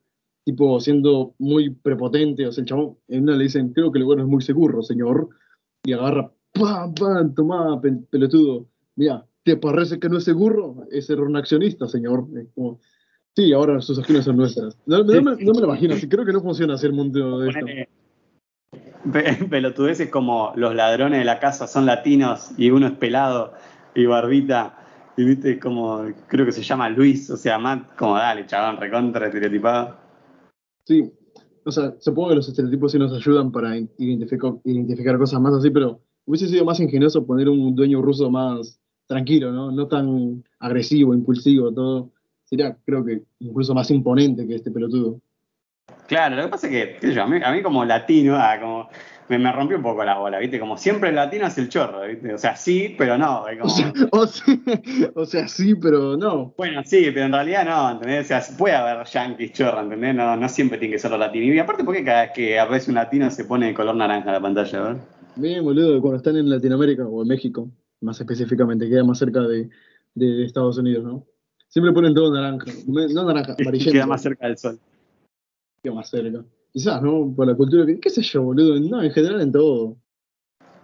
tipo 0.44 0.80
siendo 0.80 1.34
muy 1.38 1.70
prepotente, 1.70 2.44
o 2.48 2.50
sea, 2.50 2.62
el 2.62 2.68
chabón, 2.68 2.98
en 3.06 3.22
una 3.22 3.36
le 3.36 3.44
dicen, 3.44 3.72
creo 3.72 3.92
que 3.92 3.98
el 3.98 4.02
lugar 4.02 4.18
es 4.18 4.26
muy 4.26 4.42
seguro, 4.42 4.82
señor, 4.82 5.28
y 5.84 5.92
agarra, 5.92 6.32
pam, 6.52 6.92
pam, 6.94 7.32
toma, 7.32 7.80
pelotudo, 8.10 8.66
mira, 8.96 9.24
¿te 9.44 9.56
parece 9.56 10.00
que 10.00 10.08
no 10.08 10.18
es 10.18 10.24
seguro? 10.24 10.84
Es 10.90 11.06
ser 11.06 11.20
un 11.20 11.36
accionista, 11.36 11.86
señor. 11.86 12.26
sí, 13.36 13.52
ahora 13.52 13.80
sus 13.80 14.00
acciones 14.00 14.24
son 14.24 14.36
nuestras. 14.36 14.76
No, 14.84 15.04
me, 15.04 15.20
lo 15.20 15.64
imagino, 15.64 15.94
creo 16.10 16.24
que 16.24 16.32
no 16.32 16.40
funciona 16.40 16.74
así 16.74 16.86
el 16.86 16.92
mundo 16.92 17.38
de 17.38 17.50
esto. 17.50 17.66
Pelotudeces 19.48 20.10
como 20.10 20.52
los 20.56 20.74
ladrones 20.74 21.20
de 21.20 21.24
la 21.24 21.38
casa 21.38 21.68
son 21.68 21.86
latinos 21.86 22.50
y 22.58 22.70
uno 22.70 22.88
es 22.88 22.94
pelado 22.94 23.52
y 23.96 24.06
barbita 24.06 24.78
y 25.16 25.24
viste 25.24 25.58
como 25.58 26.04
creo 26.28 26.46
que 26.46 26.52
se 26.52 26.62
llama 26.62 26.88
Luis, 26.90 27.30
o 27.30 27.36
sea, 27.36 27.58
Matt, 27.58 27.96
como 27.96 28.16
dale, 28.16 28.46
chabón, 28.46 28.76
recontra 28.76 29.26
estereotipado. 29.26 29.96
Sí, 30.84 31.10
o 31.64 31.72
sea, 31.72 31.94
supongo 31.98 32.28
que 32.28 32.34
los 32.36 32.48
estereotipos 32.48 32.92
sí 32.92 32.98
nos 32.98 33.12
ayudan 33.12 33.50
para 33.50 33.76
identificar, 33.76 34.52
identificar 34.64 35.18
cosas 35.18 35.40
más 35.40 35.54
así, 35.54 35.70
pero 35.70 36.00
hubiese 36.26 36.48
sido 36.48 36.64
más 36.64 36.78
ingenioso 36.80 37.26
poner 37.26 37.48
un 37.48 37.74
dueño 37.74 38.02
ruso 38.02 38.30
más 38.30 38.78
tranquilo, 39.06 39.52
¿no? 39.52 39.72
No 39.72 39.88
tan 39.88 40.44
agresivo, 40.58 41.14
impulsivo, 41.14 41.72
todo. 41.72 42.10
Sería, 42.44 42.76
creo 42.84 43.04
que, 43.04 43.22
incluso 43.40 43.74
más 43.74 43.90
imponente 43.90 44.46
que 44.46 44.54
este 44.54 44.70
pelotudo. 44.70 45.20
Claro, 46.06 46.36
lo 46.36 46.42
que 46.42 46.48
pasa 46.48 46.66
es 46.68 46.72
que, 46.72 46.96
qué 47.00 47.08
sé 47.08 47.14
yo, 47.14 47.22
a, 47.22 47.26
mí, 47.26 47.62
como 47.62 47.84
latino, 47.84 48.36
ah, 48.36 48.58
como 48.60 48.88
me, 49.28 49.38
me, 49.38 49.52
rompió 49.52 49.76
un 49.76 49.82
poco 49.82 50.04
la 50.04 50.18
bola, 50.18 50.38
¿viste? 50.38 50.58
Como 50.58 50.76
siempre 50.76 51.10
el 51.10 51.16
latino 51.16 51.46
es 51.46 51.58
el 51.58 51.68
chorro, 51.68 52.06
¿viste? 52.06 52.34
O 52.34 52.38
sea, 52.38 52.56
sí, 52.56 52.94
pero 52.96 53.16
no. 53.18 53.44
O, 55.14 55.26
sea, 55.26 55.48
sí, 55.48 55.74
pero 55.74 56.16
no. 56.16 56.54
Bueno, 56.56 56.82
sí, 56.84 57.10
pero 57.12 57.26
en 57.26 57.32
realidad 57.32 57.64
no, 57.64 57.90
¿entendés? 57.92 58.26
O 58.26 58.28
sea, 58.28 58.42
puede 58.56 58.74
haber 58.74 59.06
yankees 59.06 59.52
chorro, 59.52 59.80
¿entendés? 59.80 60.14
No, 60.14 60.36
no 60.36 60.48
siempre 60.48 60.78
tiene 60.78 60.94
que 60.94 60.98
ser 60.98 61.10
los 61.10 61.20
latinos. 61.20 61.54
Y 61.54 61.58
aparte, 61.58 61.84
¿por 61.84 61.94
qué 61.94 62.04
cada 62.04 62.22
vez 62.22 62.32
que 62.34 62.58
aparece 62.58 62.90
un 62.90 62.96
latino 62.96 63.30
se 63.30 63.44
pone 63.44 63.66
de 63.66 63.74
color 63.74 63.96
naranja 63.96 64.32
la 64.32 64.40
pantalla, 64.40 64.80
¿verdad? 64.80 65.00
Bien, 65.36 65.62
boludo, 65.62 66.00
cuando 66.00 66.16
están 66.16 66.36
en 66.36 66.48
Latinoamérica 66.48 67.06
o 67.06 67.22
en 67.22 67.28
México, 67.28 67.68
más 68.00 68.20
específicamente, 68.20 68.88
queda 68.88 69.04
más 69.04 69.18
cerca 69.18 69.40
de, 69.40 69.68
de 70.14 70.44
Estados 70.44 70.78
Unidos, 70.78 71.04
¿no? 71.04 71.26
Siempre 71.68 71.92
ponen 71.92 72.14
todo 72.14 72.32
naranja, 72.32 72.70
no 72.86 73.24
naranja, 73.24 73.54
amarillento. 73.60 73.92
Queda 73.92 74.06
más 74.06 74.22
cerca 74.22 74.46
del 74.46 74.56
sol 74.56 74.78
más 75.92 76.10
cerca. 76.10 76.44
Quizás, 76.76 77.00
¿no? 77.00 77.32
Por 77.34 77.46
la 77.46 77.54
cultura, 77.54 77.86
qué 78.02 78.10
sé 78.10 78.20
yo, 78.20 78.42
boludo. 78.42 78.78
No, 78.78 79.02
en 79.02 79.10
general 79.10 79.40
en 79.40 79.50
todo. 79.50 79.96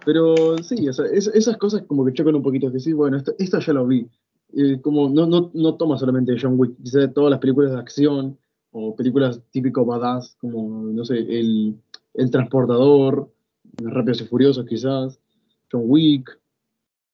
Pero 0.07 0.57
sí, 0.63 0.87
esas 0.89 1.57
cosas 1.59 1.83
como 1.83 2.07
que 2.07 2.15
chocan 2.15 2.35
un 2.35 2.43
poquito, 2.43 2.73
que 2.73 2.81
sí, 2.81 2.95
bueno, 2.95 3.19
esto, 3.19 3.61
ya 3.61 3.73
lo 3.75 3.87
vi. 3.87 4.09
Eh, 4.55 4.81
como 4.81 5.11
no, 5.11 5.27
no, 5.27 5.51
no 5.53 5.75
toma 5.75 5.99
solamente 5.99 6.35
John 6.41 6.59
Wick, 6.59 6.83
quizás 6.83 7.13
todas 7.13 7.31
las 7.31 7.41
películas 7.41 7.73
de 7.73 7.79
acción 7.79 8.39
o 8.71 8.97
películas 8.97 9.43
típico 9.51 9.85
badass, 9.85 10.35
como, 10.41 10.87
no 10.87 11.05
sé, 11.05 11.19
El, 11.19 11.77
el 12.15 12.31
Transportador, 12.31 13.31
Rápidos 13.77 14.23
y 14.23 14.25
Furiosos 14.25 14.65
quizás, 14.65 15.21
John 15.71 15.83
Wick, 15.85 16.41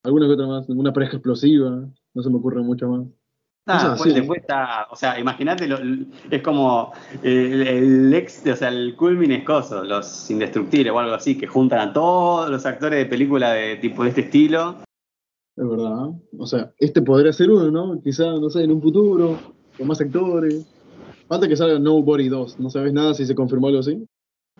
alguna 0.04 0.28
que 0.28 0.34
otra 0.34 0.46
más, 0.46 0.68
una 0.68 0.92
pareja 0.92 1.16
explosiva, 1.16 1.84
no 2.14 2.22
se 2.22 2.30
me 2.30 2.36
ocurre 2.36 2.62
mucho 2.62 2.88
más. 2.88 3.08
Ah, 3.70 3.94
pues 3.98 4.14
después 4.14 4.40
está, 4.40 4.86
o 4.90 4.96
sea, 4.96 5.20
imagínate, 5.20 5.68
es 6.30 6.42
como 6.42 6.90
el, 7.22 8.14
ex, 8.14 8.46
o 8.46 8.56
sea, 8.56 8.68
el 8.68 8.96
culmin 8.96 9.30
escoso, 9.30 9.84
los 9.84 10.30
indestructibles 10.30 10.90
o 10.90 10.98
algo 10.98 11.14
así, 11.14 11.36
que 11.36 11.46
juntan 11.46 11.80
a 11.80 11.92
todos 11.92 12.48
los 12.48 12.64
actores 12.64 12.98
de 12.98 13.04
película 13.04 13.52
de 13.52 13.76
tipo 13.76 14.04
de 14.04 14.08
este 14.08 14.22
estilo. 14.22 14.76
Es 15.54 15.68
verdad, 15.68 16.12
o 16.38 16.46
sea, 16.46 16.72
este 16.78 17.02
podría 17.02 17.30
ser 17.34 17.50
uno, 17.50 17.70
¿no? 17.70 18.00
Quizá, 18.00 18.24
no 18.32 18.48
sé, 18.48 18.62
en 18.62 18.72
un 18.72 18.80
futuro, 18.80 19.38
con 19.76 19.86
más 19.86 20.00
actores. 20.00 20.66
Antes 21.28 21.50
que 21.50 21.56
salga 21.56 21.78
Nobody 21.78 22.28
2, 22.28 22.58
¿no 22.60 22.70
sabes 22.70 22.94
nada 22.94 23.12
si 23.12 23.26
se 23.26 23.34
confirmó 23.34 23.66
algo 23.66 23.80
así? 23.80 24.02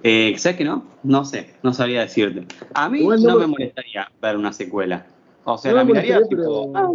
Eh, 0.03 0.35
¿Sabes 0.37 0.59
que 0.59 0.65
no? 0.65 0.85
No 1.03 1.25
sé, 1.25 1.55
no 1.63 1.73
sabría 1.73 2.03
decirte. 2.03 2.47
A 2.75 2.91
mí 2.91 3.07
no, 3.07 3.39
me 3.39 3.47
molestaría 3.47 4.07
ver 4.21 4.37
una 4.37 4.53
secuela. 4.53 5.07
O 5.45 5.57
sea, 5.57 5.73
la 5.73 5.83
miraría 5.83 6.21
tipo, 6.29 6.71
ah, 6.75 6.91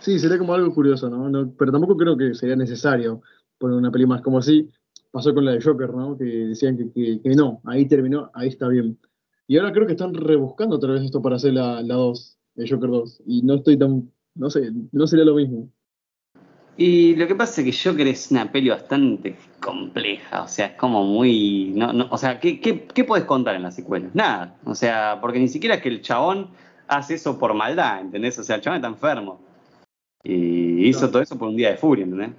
Sí, 0.00 0.18
sería 0.18 0.38
como 0.38 0.54
algo 0.54 0.72
curioso, 0.72 1.10
¿no? 1.10 1.52
Pero 1.58 1.72
tampoco 1.72 1.96
creo 1.96 2.16
que 2.16 2.34
sería 2.34 2.56
necesario 2.56 3.22
poner 3.58 3.76
una 3.76 3.90
peli 3.90 4.06
más 4.06 4.22
como 4.22 4.38
así. 4.38 4.70
Pasó 5.10 5.34
con 5.34 5.44
la 5.44 5.52
de 5.52 5.62
Joker, 5.62 5.92
¿no? 5.94 6.16
Que 6.16 6.24
decían 6.24 6.76
que, 6.94 7.20
no, 7.34 7.60
ahí 7.64 7.86
terminó, 7.86 8.30
ahí 8.34 8.48
está 8.48 8.68
bien. 8.68 8.98
Y 9.48 9.56
ahora 9.56 9.72
creo 9.72 9.86
que 9.86 9.92
están 9.92 10.14
rebuscando 10.14 10.76
otra 10.76 10.92
vez 10.92 11.02
esto 11.02 11.22
para 11.22 11.36
hacer 11.36 11.54
la, 11.54 11.82
la 11.82 11.94
2, 11.94 12.38
el 12.56 12.70
Joker 12.70 12.90
2. 12.90 13.22
Y 13.26 13.42
no 13.42 13.54
estoy 13.54 13.78
tan, 13.78 14.10
no 14.34 14.50
sé, 14.50 14.70
no 14.92 15.06
sería 15.06 15.24
lo 15.24 15.34
mismo. 15.34 15.70
Y 16.76 17.16
lo 17.16 17.26
que 17.26 17.34
pasa 17.34 17.62
es 17.62 17.66
que 17.66 17.88
Joker 17.90 18.06
es 18.06 18.30
una 18.30 18.52
peli 18.52 18.68
bastante 18.68 19.34
compleja, 19.60 20.42
o 20.42 20.48
sea, 20.48 20.66
es 20.66 20.76
como 20.76 21.04
muy... 21.04 21.72
No, 21.74 21.94
no, 21.94 22.06
o 22.10 22.18
sea, 22.18 22.38
¿qué, 22.38 22.60
qué, 22.60 22.86
qué 22.86 23.02
puedes 23.02 23.24
contar 23.24 23.54
en 23.54 23.62
la 23.62 23.70
secuela? 23.70 24.10
Nada, 24.12 24.56
o 24.64 24.74
sea, 24.74 25.18
porque 25.22 25.38
ni 25.38 25.48
siquiera 25.48 25.76
es 25.76 25.82
que 25.82 25.88
el 25.88 26.02
chabón 26.02 26.48
hace 26.86 27.14
eso 27.14 27.38
por 27.38 27.54
maldad, 27.54 28.02
¿entendés? 28.02 28.38
O 28.38 28.42
sea, 28.42 28.56
el 28.56 28.62
chabón 28.62 28.76
está 28.76 28.88
enfermo. 28.88 29.40
Y 30.28 30.88
hizo 30.88 31.08
todo 31.08 31.22
eso 31.22 31.38
por 31.38 31.48
un 31.48 31.56
día 31.56 31.70
de 31.70 31.76
furia, 31.76 32.04
¿entendés? 32.04 32.32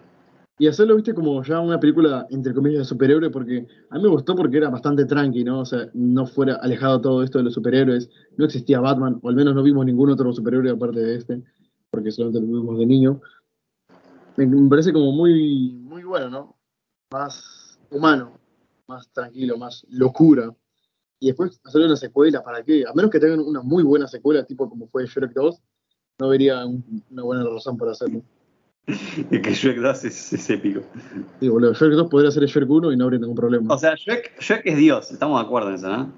Y 0.60 0.68
hacerlo, 0.68 0.96
viste, 0.96 1.14
como 1.14 1.42
ya 1.44 1.62
una 1.62 1.80
película, 1.80 2.28
entre 2.32 2.54
comillas, 2.54 2.80
de 2.80 2.86
superhéroe, 2.86 3.30
porque 3.30 3.66
a 3.90 3.96
mí 3.96 4.02
me 4.02 4.10
gustó 4.10 4.36
porque 4.36 4.58
era 4.58 4.70
bastante 4.70 5.06
tranqui, 5.06 5.46
¿no? 5.46 5.62
O 5.62 5.66
sea, 5.66 5.88
no 5.94 6.26
fuera 6.26 6.56
alejado 6.56 7.00
todo 7.00 7.24
esto 7.24 7.38
de 7.38 7.46
los 7.46 7.54
superhéroes. 7.54 8.10
No 8.36 8.44
existía 8.44 8.82
Batman, 8.82 9.20
o 9.22 9.30
al 9.30 9.36
menos 9.36 9.56
no 9.56 9.64
vimos 9.64 9.86
ningún 9.86 10.10
otro 10.10 10.34
superhéroe 10.34 10.72
aparte 10.72 11.00
de 11.00 11.16
este, 11.16 11.42
porque 11.90 12.12
solamente 12.12 12.42
lo 12.42 12.60
vimos 12.60 12.78
de 12.78 12.86
niño. 12.86 13.22
Me, 14.36 14.70
parece 14.70 14.92
como 14.92 15.14
muy, 15.14 15.72
muy 15.74 16.04
bueno, 16.04 16.30
¿no? 16.30 16.58
Más 17.14 17.80
humano, 17.90 18.38
más 18.88 19.10
tranquilo, 19.14 19.58
más 19.58 19.86
locura. 19.90 20.54
Y 21.22 21.28
después 21.28 21.62
hacerle 21.64 21.88
una 21.88 21.96
secuela, 21.96 22.44
¿para 22.44 22.64
qué? 22.64 22.84
A 22.86 22.94
menos 22.94 23.12
que 23.12 23.20
tengan 23.20 23.40
una 23.40 23.62
muy 23.62 23.84
buena 23.84 24.08
secuela, 24.08 24.44
tipo 24.44 24.70
como 24.70 24.88
fue 24.88 25.06
Shrek 25.06 25.32
2, 25.32 25.62
no 26.20 26.30
vería 26.30 26.66
una 26.66 27.24
buena 27.24 27.44
razón 27.44 27.78
para 27.78 27.92
hacerlo. 27.92 28.22
Y 29.32 29.42
que 29.42 29.54
Shrek 29.54 29.80
2 29.80 30.06
es, 30.06 30.50
épico. 30.50 30.82
Sí, 31.42 31.50
boludo, 31.50 31.74
Shrek 31.74 31.92
2 31.92 32.10
podría 32.10 32.32
ser 32.32 32.46
Shrek 32.46 32.70
1 32.70 32.94
y 32.94 32.98
no 32.98 33.04
habría 33.04 33.20
ningún 33.20 33.36
problema. 33.36 33.74
O 33.74 33.78
sea, 33.78 33.96
Shrek, 33.96 34.40
Shrek 34.40 34.62
es 34.66 34.78
Dios, 34.78 35.12
estamos 35.12 35.42
de 35.42 35.46
acuerdo 35.46 35.70
en 35.70 35.76
eso, 35.76 35.90
¿no? 35.90 36.12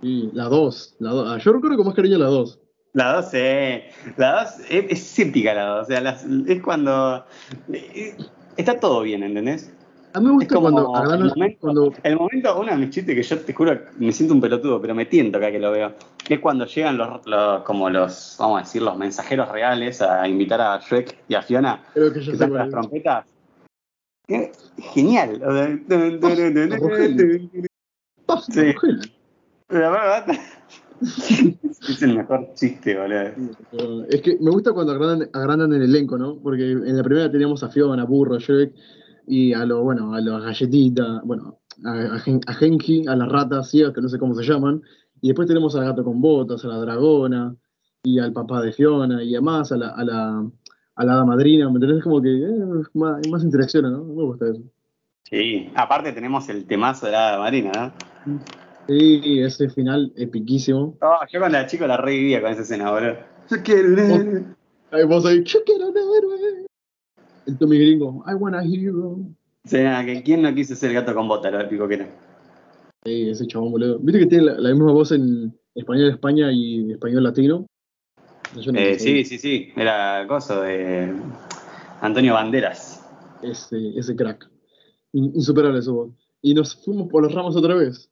Sí, 0.00 0.30
la 0.32 0.44
2. 0.44 0.96
La 1.00 1.10
2. 1.10 1.28
Ah, 1.28 1.38
yo 1.38 1.52
recuerdo 1.52 1.76
con 1.76 1.86
más 1.86 1.94
cariño 1.94 2.16
la 2.18 2.26
2. 2.26 2.58
La 2.94 3.12
2, 3.20 3.30
eh. 3.34 3.90
La 4.16 4.44
2 4.44 4.70
es, 4.70 5.18
épica 5.18 5.52
la 5.52 5.66
2. 5.66 5.82
O 5.82 5.84
sea, 5.86 6.18
es 6.46 6.62
cuando. 6.62 7.24
Eh, 7.72 8.16
está 8.56 8.80
todo 8.80 9.02
bien, 9.02 9.22
¿entendés? 9.22 9.70
A 10.18 10.20
mí 10.20 10.26
me 10.26 10.32
gusta 10.32 10.58
cuando, 10.58 10.80
el 11.14 11.24
momento, 11.28 11.58
cuando... 11.60 11.92
El 12.02 12.16
momento, 12.16 12.60
uno 12.60 12.72
de 12.72 12.76
mis 12.76 12.90
chistes 12.90 13.14
que 13.14 13.22
yo 13.22 13.38
te 13.38 13.52
juro 13.52 13.78
me 13.98 14.10
siento 14.10 14.34
un 14.34 14.40
pelotudo, 14.40 14.80
pero 14.80 14.92
me 14.92 15.06
tiento 15.06 15.38
acá 15.38 15.52
que 15.52 15.60
lo 15.60 15.70
veo, 15.70 15.92
es 16.28 16.40
cuando 16.40 16.66
llegan 16.66 16.98
los, 16.98 17.20
como 17.64 17.88
los, 17.88 18.34
vamos 18.36 18.58
a 18.58 18.64
decir, 18.64 18.82
los 18.82 18.98
mensajeros 18.98 19.48
reales 19.48 20.02
a 20.02 20.26
invitar 20.26 20.60
a 20.60 20.80
Shrek 20.80 21.18
y 21.28 21.34
a 21.34 21.42
Fiona 21.42 21.84
Creo 21.94 22.12
que, 22.12 22.20
yo 22.20 22.36
que 22.36 22.48
las 22.48 22.68
trompetas. 22.68 23.26
Genial. 24.92 25.40
sí. 28.50 28.74
La 29.68 29.90
verdad, 29.90 30.26
es 31.00 32.02
el 32.02 32.16
mejor 32.16 32.54
chiste, 32.54 32.98
boludo. 32.98 34.04
Es 34.08 34.20
que 34.22 34.36
me 34.40 34.50
gusta 34.50 34.72
cuando 34.72 34.94
agrandan, 34.94 35.30
agrandan 35.32 35.72
el 35.74 35.82
elenco, 35.82 36.18
¿no? 36.18 36.34
Porque 36.42 36.72
en 36.72 36.96
la 36.96 37.04
primera 37.04 37.30
teníamos 37.30 37.62
a 37.62 37.68
Fiona, 37.68 38.02
a 38.02 38.04
Burro, 38.04 38.40
Shrek, 38.40 38.72
y 39.28 39.52
a 39.52 39.64
lo, 39.66 39.82
bueno, 39.82 40.14
a 40.14 40.20
las 40.20 40.42
galletitas, 40.42 41.20
bueno, 41.24 41.58
a, 41.84 42.16
a, 42.16 42.54
Genki, 42.54 43.06
a 43.06 43.14
las 43.14 43.28
ratas 43.28 43.70
ciegas, 43.70 43.92
que 43.92 44.00
no 44.00 44.08
sé 44.08 44.18
cómo 44.18 44.34
se 44.34 44.42
llaman, 44.42 44.82
y 45.20 45.28
después 45.28 45.46
tenemos 45.46 45.76
al 45.76 45.84
gato 45.84 46.02
con 46.02 46.20
botas, 46.20 46.64
a 46.64 46.68
la 46.68 46.78
dragona, 46.78 47.54
y 48.02 48.18
al 48.18 48.32
papá 48.32 48.62
de 48.62 48.72
Fiona, 48.72 49.22
y 49.22 49.34
además 49.34 49.70
a 49.72 49.76
la, 49.76 49.88
a 49.88 50.04
la, 50.04 50.50
a 50.94 51.04
la 51.04 51.24
madrina, 51.24 51.68
¿me 51.68 51.74
entendés? 51.74 52.02
Como 52.02 52.22
que 52.22 52.30
eh, 52.30 52.82
más, 52.94 53.28
más 53.28 53.44
interacciones, 53.44 53.92
¿no? 53.92 54.04
Me 54.04 54.22
gusta 54.22 54.46
eso. 54.48 54.62
Sí, 55.24 55.70
aparte 55.74 56.12
tenemos 56.12 56.48
el 56.48 56.64
temazo 56.66 57.06
de 57.06 57.12
la 57.12 57.36
madrina, 57.38 57.92
¿no? 58.24 58.40
Sí, 58.86 59.40
ese 59.40 59.68
final 59.68 60.10
epiquísimo. 60.16 60.96
Oh, 61.02 61.18
yo 61.30 61.40
cuando 61.40 61.58
era 61.58 61.66
chico 61.66 61.86
la 61.86 61.98
revivía 61.98 62.40
con 62.40 62.50
esa 62.50 62.62
escena, 62.62 62.90
boludo. 62.90 63.16
Yo 63.50 63.62
quiero 63.62 63.88
un 63.88 63.98
héroe. 63.98 65.04
Vos 65.04 65.26
ahí, 65.26 65.44
yo 65.44 65.58
quiero 65.64 65.88
un 65.88 65.96
héroe 65.98 66.67
el 67.48 67.58
Tommy 67.58 67.78
Gringo, 67.78 68.22
I 68.26 68.34
want 68.34 68.54
a 68.54 68.62
hero. 68.62 69.18
Sí, 69.64 69.78
que 69.78 70.22
¿quién 70.24 70.42
no 70.42 70.54
quiso 70.54 70.74
ser 70.74 70.90
el 70.90 70.96
gato 70.96 71.14
con 71.14 71.28
bota, 71.28 71.50
lo 71.50 71.60
épico 71.60 71.88
que 71.88 71.94
era? 71.94 72.08
Sí, 73.04 73.30
ese 73.30 73.46
chabón, 73.46 73.72
boludo. 73.72 73.98
¿Viste 74.00 74.20
que 74.20 74.26
tiene 74.26 74.44
la, 74.44 74.70
misma 74.70 74.92
voz 74.92 75.12
en 75.12 75.58
español 75.74 76.06
de 76.06 76.12
España 76.12 76.52
y 76.52 76.92
español 76.92 77.24
latino? 77.24 77.66
eh, 78.74 78.98
sí, 78.98 79.24
sí, 79.24 79.38
sí, 79.38 79.72
era 79.76 80.26
cosa 80.28 80.62
de 80.62 81.12
Antonio 82.00 82.34
Banderas. 82.34 83.04
Ese, 83.42 83.98
ese 83.98 84.14
crack. 84.14 84.48
Insuperable 85.12 85.82
su 85.82 85.94
voz. 85.94 86.10
Y 86.42 86.54
nos 86.54 86.74
fuimos 86.84 87.08
por 87.08 87.22
los 87.22 87.34
ramos 87.34 87.56
otra 87.56 87.74
vez. 87.74 88.10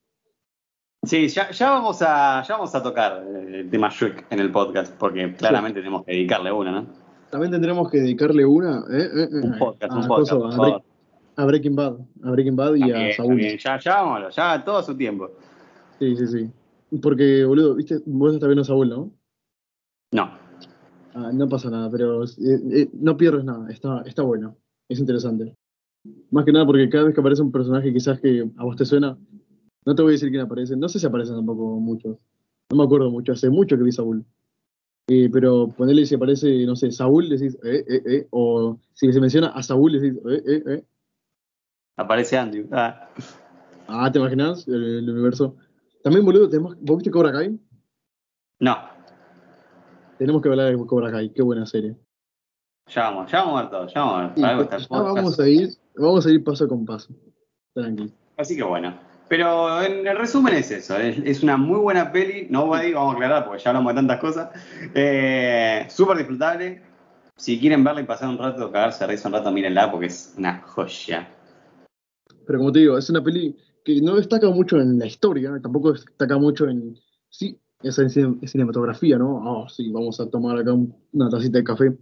Sí, 1.02 1.28
ya, 1.28 1.50
ya, 1.50 1.70
vamos 1.70 2.02
a, 2.02 2.42
ya 2.42 2.54
vamos 2.54 2.74
a 2.74 2.82
tocar 2.82 3.24
el 3.24 3.70
tema 3.70 3.90
Shrek 3.90 4.26
en 4.30 4.40
el 4.40 4.50
podcast, 4.50 4.92
porque 4.98 5.32
claramente 5.34 5.80
tenemos 5.80 6.04
que 6.04 6.12
dedicarle 6.12 6.50
una, 6.50 6.72
¿no? 6.72 7.05
También 7.30 7.52
tendremos 7.52 7.90
que 7.90 7.98
dedicarle 7.98 8.44
una. 8.44 8.84
¿eh? 8.90 9.08
eh, 9.14 9.28
eh 9.30 9.40
un 9.42 9.58
podcast, 9.58 9.92
un 9.92 10.06
podcast. 10.06 10.84
a 11.36 11.44
Breaking 11.44 11.76
Bad. 11.76 11.96
A 12.24 12.30
Breaking 12.30 12.56
Bad 12.56 12.74
y 12.74 12.80
También, 12.80 13.10
a 13.10 13.14
Saúl. 13.14 13.40
Ya, 13.40 13.78
ya 13.78 14.02
vámonos, 14.02 14.36
ya 14.36 14.64
todo 14.64 14.82
su 14.82 14.96
tiempo. 14.96 15.30
Sí, 15.98 16.16
sí, 16.16 16.26
sí. 16.26 16.50
Porque, 17.00 17.44
boludo, 17.44 17.74
viste, 17.74 17.98
vos 18.06 18.34
estás 18.34 18.48
viendo 18.48 18.62
a 18.62 18.64
Saúl, 18.64 18.88
¿no? 18.88 19.10
No, 20.12 20.30
Ah, 21.16 21.30
no 21.32 21.48
pasa 21.48 21.70
nada, 21.70 21.90
pero 21.90 22.24
eh, 22.24 22.90
no 22.92 23.16
pierdes 23.16 23.42
nada, 23.42 23.70
está, 23.70 24.02
está 24.02 24.20
bueno, 24.20 24.54
es 24.86 24.98
interesante. 24.98 25.56
Más 26.30 26.44
que 26.44 26.52
nada 26.52 26.66
porque 26.66 26.90
cada 26.90 27.04
vez 27.04 27.14
que 27.14 27.20
aparece 27.20 27.40
un 27.40 27.50
personaje 27.50 27.90
quizás 27.90 28.20
que 28.20 28.46
a 28.54 28.64
vos 28.64 28.76
te 28.76 28.84
suena, 28.84 29.16
no 29.86 29.94
te 29.94 30.02
voy 30.02 30.10
a 30.10 30.12
decir 30.12 30.28
quién 30.28 30.42
aparece, 30.42 30.76
no 30.76 30.90
sé 30.90 30.98
si 30.98 31.06
aparecen 31.06 31.36
tampoco 31.36 31.80
muchos, 31.80 32.18
no 32.70 32.76
me 32.76 32.84
acuerdo 32.84 33.10
mucho, 33.10 33.32
hace 33.32 33.48
mucho 33.48 33.78
que 33.78 33.84
vi 33.84 33.92
Saúl. 33.92 34.26
Eh, 35.08 35.28
pero 35.32 35.68
ponerle 35.68 36.04
si 36.04 36.16
aparece, 36.16 36.66
no 36.66 36.74
sé, 36.74 36.90
Saúl, 36.90 37.28
decís, 37.28 37.56
eh, 37.62 37.84
eh, 37.88 38.02
eh, 38.06 38.26
o 38.30 38.76
si 38.92 39.12
se 39.12 39.20
menciona 39.20 39.48
a 39.48 39.62
Saúl, 39.62 39.92
decís, 39.92 40.18
eh, 40.28 40.42
eh, 40.46 40.62
eh. 40.66 40.84
aparece 41.96 42.36
Andrew. 42.36 42.66
Ah, 42.72 43.08
Ah, 43.88 44.10
¿te 44.10 44.18
imaginas? 44.18 44.66
El, 44.66 44.82
el 44.98 45.08
universo. 45.10 45.54
También, 46.02 46.24
boludo, 46.26 46.48
tenemos, 46.48 46.76
¿vos 46.80 46.96
viste 46.96 47.10
Cobra 47.12 47.30
Kai? 47.30 47.56
no, 48.58 48.76
Tenemos 50.18 50.42
que 50.42 50.48
hablar 50.48 50.76
de 50.76 50.86
Cobra 50.86 51.12
Kai, 51.12 51.30
qué 51.32 51.42
buena 51.42 51.64
serie. 51.66 51.94
ya 52.88 53.10
vamos, 53.10 53.30
ya 53.30 53.44
vamos 53.44 53.58
a 53.58 53.62
ver 53.62 53.70
todo, 53.70 53.86
ya 53.86 54.00
vamos 54.00 54.16
a 54.16 54.20
ver. 54.22 54.34
Sí, 54.34 54.40
ya 54.42 54.88
vamos 55.12 55.38
a 55.40 55.48
ir, 55.48 55.68
vamos 55.94 56.26
a 56.26 56.30
ir 56.32 56.42
paso 56.42 56.66
con 56.66 56.84
paso. 56.84 57.14
Tranqui. 57.74 58.12
Así 58.36 58.56
que 58.56 58.64
bueno. 58.64 58.92
Pero 59.28 59.82
en 59.82 60.06
el 60.06 60.16
resumen 60.16 60.54
es 60.54 60.70
eso, 60.70 60.96
es, 60.96 61.18
es 61.18 61.42
una 61.42 61.56
muy 61.56 61.80
buena 61.80 62.12
peli, 62.12 62.46
Nobody, 62.48 62.92
vamos 62.92 63.14
a 63.14 63.16
aclarar 63.16 63.44
porque 63.44 63.62
ya 63.62 63.70
hablamos 63.70 63.92
de 63.92 63.96
tantas 63.96 64.20
cosas. 64.20 64.50
Eh, 64.94 65.84
Súper 65.88 66.18
disfrutable. 66.18 66.80
Si 67.36 67.58
quieren 67.58 67.82
verla 67.84 68.00
y 68.02 68.04
pasar 68.04 68.28
un 68.28 68.38
rato, 68.38 68.70
cagarse 68.70 69.04
de 69.04 69.10
risa 69.12 69.28
un 69.28 69.34
rato, 69.34 69.50
mírenla 69.50 69.90
porque 69.90 70.06
es 70.06 70.34
una 70.38 70.62
joya. 70.62 71.28
Pero 72.46 72.58
como 72.60 72.70
te 72.72 72.78
digo, 72.78 72.96
es 72.96 73.10
una 73.10 73.22
peli 73.22 73.56
que 73.84 74.00
no 74.00 74.14
destaca 74.14 74.48
mucho 74.48 74.80
en 74.80 74.98
la 74.98 75.06
historia, 75.06 75.58
tampoco 75.60 75.92
destaca 75.92 76.38
mucho 76.38 76.68
en. 76.68 76.96
Sí, 77.28 77.58
esa 77.82 78.02
en 78.02 78.10
cinematografía, 78.46 79.18
¿no? 79.18 79.42
Ah, 79.64 79.68
sí, 79.68 79.90
vamos 79.90 80.20
a 80.20 80.30
tomar 80.30 80.56
acá 80.56 80.72
un- 80.72 80.94
una 81.12 81.28
tacita 81.28 81.58
de 81.58 81.64
café. 81.64 81.92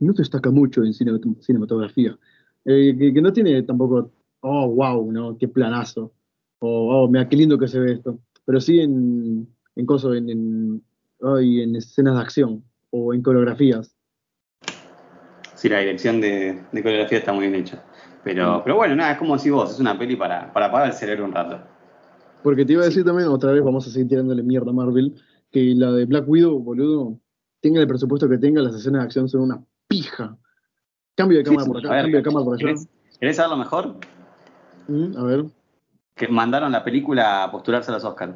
No 0.00 0.12
destaca 0.12 0.50
mucho 0.50 0.82
en 0.82 0.92
cine- 0.92 1.20
cinematografía. 1.40 2.18
Eh, 2.64 2.96
que 3.14 3.22
no 3.22 3.32
tiene 3.32 3.62
tampoco. 3.62 4.10
Oh, 4.40 4.68
wow, 4.68 5.10
¿no? 5.10 5.38
Qué 5.38 5.48
planazo. 5.48 6.12
O, 6.66 7.04
oh, 7.04 7.08
mira, 7.08 7.28
qué 7.28 7.36
lindo 7.36 7.58
que 7.58 7.68
se 7.68 7.78
ve 7.78 7.92
esto. 7.92 8.18
Pero 8.46 8.60
sí 8.60 8.80
en. 8.80 9.46
En 9.76 9.86
cosas, 9.86 10.16
en. 10.16 10.30
En, 10.30 10.82
en 11.20 11.76
escenas 11.76 12.14
de 12.14 12.20
acción 12.20 12.64
o 12.90 13.12
en 13.12 13.22
coreografías. 13.22 13.94
Sí, 15.54 15.68
la 15.68 15.80
dirección 15.80 16.20
de, 16.20 16.60
de 16.72 16.82
coreografía 16.82 17.18
está 17.18 17.32
muy 17.32 17.48
bien 17.48 17.60
hecha. 17.62 17.82
Pero, 18.22 18.58
Mm. 18.58 18.62
pero 18.64 18.76
bueno, 18.76 18.96
nada, 18.96 19.12
es 19.12 19.18
como 19.18 19.38
si 19.38 19.50
vos, 19.50 19.72
es 19.72 19.80
una 19.80 19.98
peli 19.98 20.16
para, 20.16 20.52
para 20.52 20.66
apagar 20.66 20.88
el 20.88 20.94
cerebro 20.94 21.24
un 21.24 21.32
rato. 21.32 21.58
Porque 22.42 22.64
te 22.64 22.74
iba 22.74 22.82
a 22.82 22.86
decir 22.86 23.04
también, 23.04 23.28
otra 23.28 23.52
vez 23.52 23.62
vamos 23.62 23.86
a 23.86 23.90
seguir 23.90 24.08
tirándole 24.08 24.42
mierda 24.42 24.70
a 24.70 24.74
Marvel, 24.74 25.14
que 25.50 25.74
la 25.74 25.92
de 25.92 26.04
Black 26.04 26.28
Widow, 26.28 26.58
boludo, 26.58 27.18
tenga 27.60 27.80
el 27.80 27.86
presupuesto 27.86 28.28
que 28.28 28.38
tenga, 28.38 28.60
las 28.62 28.74
escenas 28.74 29.00
de 29.00 29.04
acción 29.04 29.28
son 29.28 29.42
una 29.42 29.62
pija. 29.88 30.36
Cambio 31.14 31.38
de 31.38 31.44
cámara 31.44 31.64
sí, 31.64 31.70
por 31.70 31.78
acá, 31.78 31.90
ver, 31.90 32.00
cambio 32.02 32.16
de 32.18 32.22
cámara 32.22 32.44
por 32.44 32.54
allá. 32.54 32.66
¿Querés, 32.66 32.88
querés 33.18 33.36
saber 33.36 33.50
lo 33.50 33.56
mejor? 33.56 33.94
Mm, 34.88 35.16
a 35.16 35.24
ver. 35.24 35.44
Que 36.14 36.28
mandaron 36.28 36.70
la 36.72 36.84
película 36.84 37.44
a 37.44 37.50
postularse 37.50 37.90
a 37.90 37.94
los 37.94 38.04
Oscars. 38.04 38.34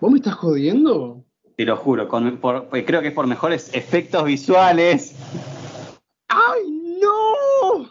¿Vos 0.00 0.10
me 0.10 0.18
estás 0.18 0.34
jodiendo? 0.34 1.24
Te 1.56 1.64
lo 1.64 1.76
juro, 1.76 2.08
con- 2.08 2.38
por- 2.38 2.68
pues 2.68 2.84
creo 2.84 3.00
que 3.00 3.08
es 3.08 3.14
por 3.14 3.26
mejores 3.26 3.72
efectos 3.74 4.24
visuales. 4.24 5.16
¡Ay, 6.28 6.98
no! 7.00 7.88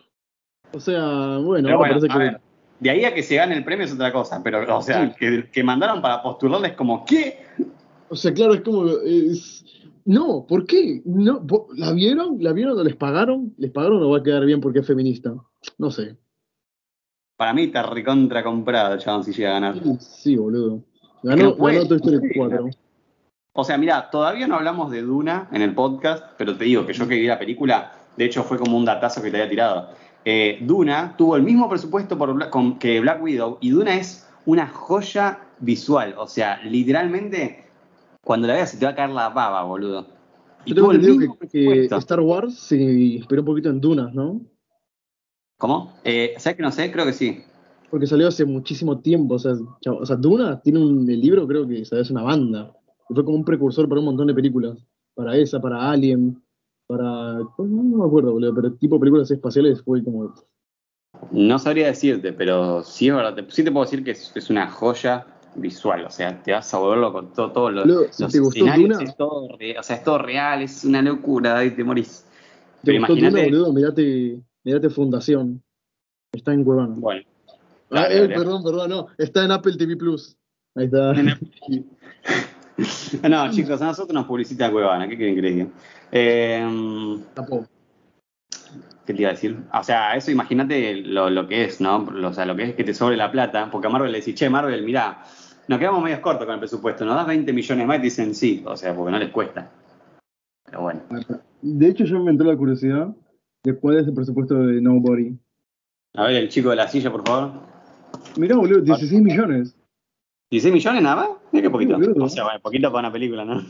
O 0.74 0.80
sea, 0.80 1.38
bueno, 1.38 1.68
Pero 1.68 1.70
me 1.70 1.76
bueno, 1.78 1.94
parece 1.96 2.08
que. 2.10 2.18
ver, 2.18 2.42
de 2.82 2.90
ahí 2.90 3.06
a 3.06 3.14
que 3.14 3.24
se 3.24 3.36
gane 3.38 3.56
el 3.56 3.64
premio 3.64 3.86
es 3.86 3.94
otra 3.94 4.12
cosa, 4.12 4.42
pero 4.44 4.78
o 4.78 4.82
sea, 4.82 5.08
Sí. 5.10 5.16
que, 5.18 5.50
que 5.50 5.64
mandaron 5.64 6.02
para 6.02 6.22
postularles 6.22 6.74
como, 6.74 7.06
¿qué? 7.06 7.40
O 8.10 8.16
sea, 8.16 8.34
claro, 8.34 8.54
es 8.54 8.62
como. 8.62 8.86
es- 9.06 9.64
No, 10.08 10.46
¿por 10.48 10.68
qué? 10.68 11.02
No, 11.06 11.42
¿vo- 11.42 11.66
¿La 11.76 11.92
vieron? 11.94 12.38
¿La 12.40 12.52
vieron 12.54 12.78
o 12.78 12.84
les 12.84 12.96
pagaron? 12.96 13.56
¿Les 13.58 13.72
pagaron 13.72 14.04
o 14.04 14.10
va 14.12 14.20
a 14.20 14.24
quedar 14.24 14.46
bien 14.46 14.62
porque 14.62 14.80
es 14.80 14.86
feminista? 14.86 15.34
No 15.80 15.90
sé. 15.90 16.16
Para 17.38 17.54
mí 17.54 17.64
está 17.64 17.84
recontra 17.84 18.44
comprado, 18.44 18.98
chabón, 18.98 19.24
si 19.24 19.34
llega 19.34 19.50
a 19.50 19.54
ganar. 19.60 19.76
Sí, 20.00 20.36
boludo. 20.38 20.82
Ganó, 21.24 21.56
ganó 21.56 21.88
Toy 21.88 21.96
Story 21.98 22.18
sí, 22.30 22.34
4. 22.38 22.70
O 23.58 23.64
sea, 23.64 23.78
mira, 23.78 24.10
todavía 24.10 24.48
no 24.48 24.56
hablamos 24.56 24.92
de 24.92 25.02
Duna 25.02 25.50
en 25.52 25.62
el 25.62 25.74
podcast, 25.74 26.24
pero 26.38 26.56
te 26.58 26.66
digo 26.66 26.86
que 26.86 26.94
yo 26.94 27.08
que 27.08 27.16
vi 27.16 27.28
la 27.28 27.40
película, 27.40 27.94
de 28.18 28.26
hecho 28.26 28.44
fue 28.44 28.58
como 28.58 28.78
un 28.78 28.86
datazo 28.86 29.22
que 29.22 29.32
te 29.32 29.38
había 29.38 29.50
tirado. 29.50 29.90
Eh, 30.24 30.60
Duna 30.62 31.16
tuvo 31.18 31.36
el 31.36 31.44
mismo 31.44 31.70
presupuesto 31.70 32.18
por 32.18 32.34
Bla- 32.34 32.50
con- 32.50 32.78
que 32.80 33.00
Black 33.00 33.22
Widow 33.22 33.58
y 33.62 33.70
Duna 33.70 33.96
es 33.96 34.28
una 34.46 34.68
joya 34.68 35.40
visual. 35.60 36.16
O 36.18 36.28
sea, 36.28 36.62
literalmente, 36.64 37.64
cuando 38.24 38.48
la 38.48 38.56
veas 38.56 38.72
se 38.72 38.78
te 38.78 38.86
va 38.86 38.92
a 38.92 38.96
caer 38.96 39.12
la 39.12 39.30
baba, 39.30 39.64
boludo. 39.64 40.08
Y 40.66 40.70
Yo 40.70 40.76
tengo 40.76 40.88
tuvo 40.90 40.92
el 40.94 41.02
mismo 41.18 41.38
que. 41.52 41.86
Star 41.86 42.20
Wars 42.22 42.56
se 42.56 42.76
inspiró 42.78 43.42
un 43.42 43.46
poquito 43.46 43.70
en 43.70 43.80
Dunas, 43.80 44.14
¿no? 44.14 44.42
¿Cómo? 45.58 45.94
Eh, 46.04 46.34
¿Sabes 46.38 46.58
que 46.58 46.64
no 46.64 46.72
sé? 46.72 46.92
Creo 46.92 47.06
que 47.06 47.14
sí. 47.14 47.44
Porque 47.90 48.08
salió 48.08 48.28
hace 48.28 48.46
muchísimo 48.46 49.00
tiempo. 49.00 49.36
O 49.36 49.40
sea, 49.40 49.54
chavo, 49.82 50.00
o 50.00 50.06
sea 50.06 50.16
Duna 50.16 50.60
tiene 50.62 50.80
un 50.80 51.10
el 51.10 51.22
libro, 51.22 51.48
creo 51.48 51.68
que 51.68 51.86
¿sabes? 51.86 52.08
es 52.08 52.12
una 52.12 52.24
banda. 52.24 52.72
Y 53.10 53.14
fue 53.14 53.24
como 53.24 53.38
un 53.38 53.46
precursor 53.46 53.88
para 53.88 54.00
un 54.00 54.06
montón 54.06 54.28
de 54.28 54.34
películas. 54.34 54.78
Para 55.14 55.36
esa, 55.38 55.62
para 55.62 55.90
Alien, 55.92 56.42
para. 56.88 57.06
No, 57.40 57.56
no 57.58 57.98
me 58.00 58.06
acuerdo, 58.06 58.34
boludo, 58.34 58.54
pero 58.54 58.74
tipo 58.74 59.00
películas 59.00 59.32
espaciales 59.32 59.82
fue 59.82 60.04
como. 60.04 60.34
No 61.32 61.58
sabría 61.58 61.88
decirte, 61.88 62.34
pero 62.34 62.84
sí 62.84 63.08
es 63.08 63.16
verdad. 63.16 63.46
Sí 63.50 63.64
te 63.64 63.72
puedo 63.72 63.86
decir 63.86 64.04
que 64.04 64.12
es, 64.12 64.32
es 64.36 64.50
una 64.50 64.70
joya 64.70 65.26
visual. 65.56 66.06
O 66.06 66.10
sea, 66.10 66.44
te 66.44 66.52
vas 66.52 66.74
a 66.74 66.78
volverlo 66.80 67.14
con 67.14 67.32
todo, 67.34 67.52
todos 67.54 67.74
los, 67.74 67.86
Boludo, 67.86 68.08
si 68.12 68.24
los 68.24 68.32
te 68.34 68.40
gustó 68.40 68.60
escenarios. 68.66 68.90
Duna- 69.00 69.04
Es 69.10 69.16
todo, 69.16 69.46
o 69.46 69.84
sea, 69.84 69.96
es 69.96 70.04
todo 70.04 70.18
real, 70.18 70.62
es 70.64 70.84
una 70.84 71.02
locura, 71.02 71.64
y 71.64 71.72
te 71.72 71.84
morís. 71.84 72.26
¿Te 72.84 72.92
Pero 72.92 72.98
gustó 73.00 73.14
Duna, 73.16 73.28
imagínate. 73.30 73.46
boludo? 73.46 73.74
Mirate, 73.74 74.42
mirate 74.66 74.90
Fundación. 74.90 75.64
Está 76.34 76.54
en 76.54 76.66
Cuevana. 76.66 76.96
Bueno, 76.98 77.22
Ah, 77.92 78.08
eh, 78.10 78.28
perdón, 78.28 78.64
perdón, 78.64 78.90
no. 78.90 79.08
Está 79.18 79.46
en 79.46 79.52
Apple 79.52 79.78
TV 79.78 79.96
Plus. 79.96 80.38
Ahí 80.76 80.86
está. 80.86 81.14
no, 83.30 83.52
chicos, 83.52 83.82
a 83.82 83.86
nosotros 83.86 84.14
nos 84.14 84.26
publicita 84.26 84.72
Cuevana, 84.72 85.08
¿qué 85.08 85.16
quieren 85.16 85.36
que 85.36 85.42
les 85.42 85.56
diga? 85.56 85.68
Eh, 86.12 87.20
Tapó. 87.34 87.66
¿Qué 89.06 89.14
te 89.14 89.22
iba 89.22 89.30
a 89.30 89.34
decir? 89.34 89.58
O 89.72 89.84
sea, 89.84 90.16
eso 90.16 90.32
imagínate 90.32 90.96
lo, 90.96 91.30
lo 91.30 91.48
que 91.48 91.66
es, 91.66 91.80
¿no? 91.80 92.08
O 92.24 92.34
sea, 92.34 92.46
lo 92.46 92.56
que 92.56 92.64
es 92.64 92.76
que 92.76 92.84
te 92.84 92.94
sobre 92.94 93.18
la 93.18 93.32
plata, 93.32 93.70
porque 93.72 93.88
a 93.88 93.92
Marvel 93.92 94.12
le 94.12 94.20
decís, 94.20 94.34
che, 94.34 94.50
Marvel, 94.50 94.84
mirá, 94.84 95.24
nos 95.68 95.80
quedamos 95.80 96.04
medios 96.04 96.20
cortos 96.20 96.46
con 96.46 96.56
el 96.56 96.60
presupuesto, 96.60 97.06
nos 97.06 97.16
das 97.16 97.28
20 97.28 97.54
millones 97.54 97.86
más 97.86 97.98
y 97.98 98.00
te 98.00 98.06
dicen 98.06 98.34
sí, 98.34 98.64
o 98.66 98.76
sea, 98.76 98.96
porque 98.96 99.12
no 99.12 99.20
les 99.20 99.30
cuesta. 99.30 99.70
Pero 100.66 100.82
bueno. 100.82 101.02
De 101.62 101.88
hecho, 101.88 102.06
yo 102.06 102.20
me 102.20 102.32
entró 102.32 102.52
la 102.52 102.58
curiosidad 102.58 103.16
de 103.66 103.76
cuál 103.76 103.98
es 103.98 104.08
el 104.08 104.14
presupuesto 104.14 104.56
de 104.56 104.80
Nobody. 104.80 105.38
A 106.14 106.28
ver, 106.28 106.36
el 106.36 106.50
chico 106.50 106.70
de 106.70 106.76
la 106.78 106.88
silla, 106.88 107.12
por 107.12 107.28
favor. 107.28 107.52
Mirá, 108.38 108.56
boludo, 108.56 108.82
16 108.82 109.22
millones. 109.22 109.76
¿16 110.52 110.72
millones 110.72 111.04
nada 111.04 111.16
más? 111.16 111.30
Mira 111.52 111.64
qué 111.64 111.70
poquito. 111.72 111.98
Sí. 112.00 112.10
O 112.16 112.30
sea, 112.30 112.44
bueno, 112.44 112.60
poquito 112.62 112.92
para 112.92 113.08
una 113.08 113.12
película, 113.12 113.44
¿no? 113.44 113.62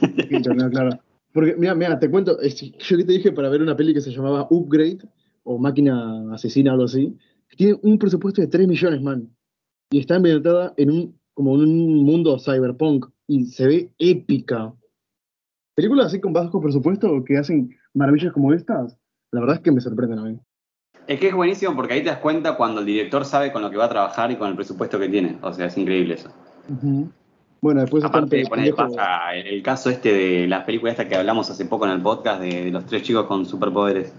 Claro, 0.43 0.69
claro. 0.69 0.89
Porque, 1.33 1.55
mira, 1.57 1.73
mira, 1.75 1.97
te 1.97 2.09
cuento, 2.09 2.37
yo 2.41 2.97
que 2.97 3.03
te 3.03 3.11
dije 3.13 3.31
para 3.31 3.49
ver 3.49 3.61
una 3.61 3.75
peli 3.75 3.93
que 3.93 4.01
se 4.01 4.11
llamaba 4.11 4.47
Upgrade, 4.49 4.99
o 5.43 5.57
Máquina 5.57 6.33
Asesina, 6.33 6.73
algo 6.73 6.85
así, 6.85 7.17
que 7.49 7.55
tiene 7.55 7.79
un 7.81 7.97
presupuesto 7.97 8.41
de 8.41 8.47
3 8.47 8.67
millones, 8.67 9.01
man. 9.01 9.29
Y 9.91 9.99
está 9.99 10.15
ambientada 10.15 10.73
en 10.77 10.91
un, 10.91 11.19
como 11.33 11.55
en 11.55 11.61
un 11.61 12.03
mundo 12.03 12.37
cyberpunk, 12.39 13.07
y 13.27 13.45
se 13.45 13.67
ve 13.67 13.91
épica. 13.97 14.73
Películas 15.73 16.07
así 16.07 16.19
con 16.19 16.33
bajo 16.33 16.61
presupuesto 16.61 17.23
que 17.23 17.37
hacen 17.37 17.75
maravillas 17.93 18.33
como 18.33 18.53
estas, 18.53 18.97
la 19.31 19.39
verdad 19.41 19.55
es 19.57 19.61
que 19.61 19.71
me 19.71 19.81
sorprenden 19.81 20.19
a 20.19 20.23
mí. 20.23 20.39
Es 21.07 21.19
que 21.19 21.27
es 21.27 21.35
buenísimo 21.35 21.75
porque 21.75 21.93
ahí 21.93 22.01
te 22.01 22.09
das 22.09 22.19
cuenta 22.19 22.57
cuando 22.57 22.79
el 22.79 22.85
director 22.87 23.25
sabe 23.25 23.51
con 23.51 23.61
lo 23.61 23.69
que 23.69 23.77
va 23.77 23.85
a 23.85 23.89
trabajar 23.89 24.31
y 24.31 24.37
con 24.37 24.49
el 24.49 24.55
presupuesto 24.55 24.97
que 24.99 25.07
tiene. 25.09 25.37
O 25.41 25.53
sea, 25.53 25.67
es 25.67 25.77
increíble 25.77 26.15
eso. 26.15 26.29
Bueno, 27.61 27.81
después 27.81 28.03
Aparte, 28.03 28.41
el 28.41 28.47
poner, 28.47 28.73
pendejo- 28.73 28.95
pasa 28.95 29.35
el, 29.35 29.47
el 29.47 29.61
caso 29.63 29.89
este 29.89 30.11
de 30.11 30.47
la 30.47 30.65
película 30.65 30.91
esta 30.91 31.07
que 31.07 31.15
hablamos 31.15 31.49
hace 31.49 31.65
poco 31.65 31.85
en 31.85 31.91
el 31.91 32.01
podcast 32.01 32.41
de, 32.41 32.65
de 32.65 32.71
los 32.71 32.85
tres 32.85 33.03
chicos 33.03 33.25
con 33.25 33.45
superpoderes. 33.45 34.13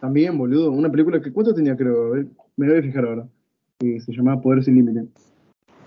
También, 0.00 0.36
boludo, 0.38 0.70
una 0.70 0.90
película 0.90 1.20
que 1.20 1.32
¿cuánto 1.32 1.54
tenía 1.54 1.76
creo? 1.76 2.06
A 2.06 2.10
ver, 2.10 2.26
me 2.56 2.68
voy 2.68 2.78
a 2.78 2.82
fijar 2.82 3.04
ahora. 3.06 3.26
Que 3.78 4.00
se 4.00 4.12
llamaba 4.12 4.40
Poder 4.40 4.62
sin 4.62 4.76
límite. 4.76 5.08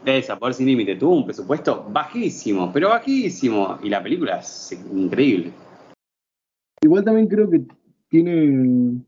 Esa, 0.06 0.38
Poder 0.40 0.54
Sin 0.54 0.68
Límite, 0.68 0.96
tuvo 0.96 1.16
un 1.16 1.26
presupuesto 1.26 1.86
bajísimo, 1.90 2.72
pero 2.72 2.90
bajísimo. 2.90 3.78
Y 3.84 3.90
la 3.90 4.02
película 4.02 4.38
es 4.40 4.72
increíble. 4.94 5.52
Igual 6.82 7.04
también 7.04 7.28
creo 7.28 7.50
que 7.50 7.62
tiene 8.10 9.02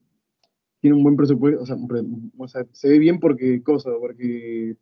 tiene 0.81 0.95
un 0.95 1.03
buen 1.03 1.17
presupuesto, 1.17 1.61
o 1.61 1.65
sea, 1.65 1.75
o 2.37 2.47
sea, 2.47 2.65
se 2.71 2.89
ve 2.89 2.99
bien 2.99 3.19
porque 3.19 3.61
cosa, 3.63 3.91
porque 3.99 4.75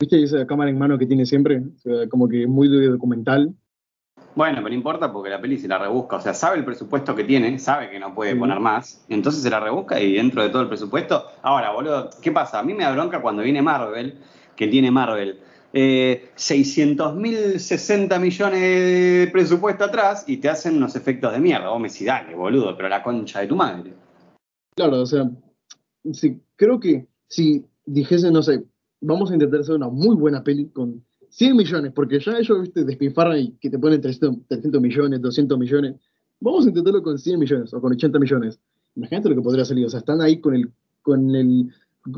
viste 0.00 0.22
esa 0.22 0.46
cámara 0.46 0.70
en 0.70 0.78
mano 0.78 0.98
que 0.98 1.06
tiene 1.06 1.26
siempre, 1.26 1.58
o 1.58 1.78
sea, 1.78 2.08
como 2.08 2.28
que 2.28 2.42
es 2.42 2.48
muy 2.48 2.68
documental. 2.68 3.54
Bueno, 4.34 4.56
pero 4.58 4.68
no 4.68 4.74
importa 4.74 5.12
porque 5.12 5.30
la 5.30 5.40
peli 5.40 5.58
se 5.58 5.68
la 5.68 5.78
rebusca. 5.78 6.16
O 6.16 6.20
sea, 6.20 6.32
sabe 6.32 6.58
el 6.58 6.64
presupuesto 6.64 7.14
que 7.14 7.24
tiene, 7.24 7.58
sabe 7.58 7.90
que 7.90 7.98
no 7.98 8.14
puede 8.14 8.36
poner 8.36 8.60
más. 8.60 9.04
Entonces 9.08 9.42
se 9.42 9.50
la 9.50 9.58
rebusca 9.58 10.00
y 10.00 10.14
dentro 10.14 10.42
de 10.42 10.50
todo 10.50 10.62
el 10.62 10.68
presupuesto. 10.68 11.24
Ahora, 11.42 11.72
boludo, 11.72 12.10
¿qué 12.22 12.30
pasa? 12.30 12.60
A 12.60 12.62
mí 12.62 12.72
me 12.72 12.84
da 12.84 12.92
bronca 12.92 13.20
cuando 13.20 13.42
viene 13.42 13.62
Marvel, 13.62 14.18
que 14.54 14.68
tiene 14.68 14.90
Marvel. 14.90 15.40
Eh, 15.72 16.30
600 16.34 17.14
mil 17.16 17.60
60 17.60 18.18
millones 18.18 18.60
de 18.60 19.28
presupuesto 19.30 19.84
atrás 19.84 20.24
y 20.26 20.38
te 20.38 20.48
hacen 20.48 20.76
unos 20.76 20.96
efectos 20.96 21.32
de 21.32 21.40
mierda. 21.40 21.68
Vos 21.68 21.80
me 21.80 21.88
decís, 21.88 22.06
dale, 22.06 22.34
boludo, 22.34 22.74
pero 22.76 22.88
la 22.88 23.02
concha 23.02 23.40
de 23.40 23.48
tu 23.48 23.56
madre. 23.56 23.92
Claro, 24.74 25.02
o 25.02 25.06
sea, 25.06 25.30
sí, 26.12 26.40
creo 26.56 26.80
que 26.80 27.06
si 27.26 27.66
dijese, 27.84 28.30
no 28.30 28.42
sé, 28.42 28.64
vamos 29.00 29.30
a 29.30 29.34
intentar 29.34 29.60
hacer 29.60 29.74
una 29.74 29.88
muy 29.88 30.16
buena 30.16 30.42
peli 30.42 30.68
con 30.70 31.04
100 31.30 31.56
millones, 31.56 31.92
porque 31.92 32.18
ya 32.18 32.38
ellos 32.38 32.62
¿viste, 32.62 32.84
despilfarran 32.84 33.38
y 33.38 33.52
que 33.60 33.68
te 33.68 33.78
ponen 33.78 34.00
300, 34.00 34.46
300 34.48 34.80
millones, 34.80 35.20
200 35.20 35.58
millones. 35.58 35.96
Vamos 36.40 36.64
a 36.64 36.68
intentarlo 36.68 37.02
con 37.02 37.18
100 37.18 37.38
millones 37.38 37.74
o 37.74 37.80
con 37.80 37.92
80 37.92 38.18
millones. 38.18 38.58
Imagínate 38.96 39.28
lo 39.28 39.36
que 39.36 39.42
podría 39.42 39.64
salir. 39.64 39.86
O 39.86 39.90
sea, 39.90 39.98
están 39.98 40.20
ahí 40.20 40.40
con 40.40 40.54
el, 40.54 40.72
con 41.02 41.34
el, 41.34 41.70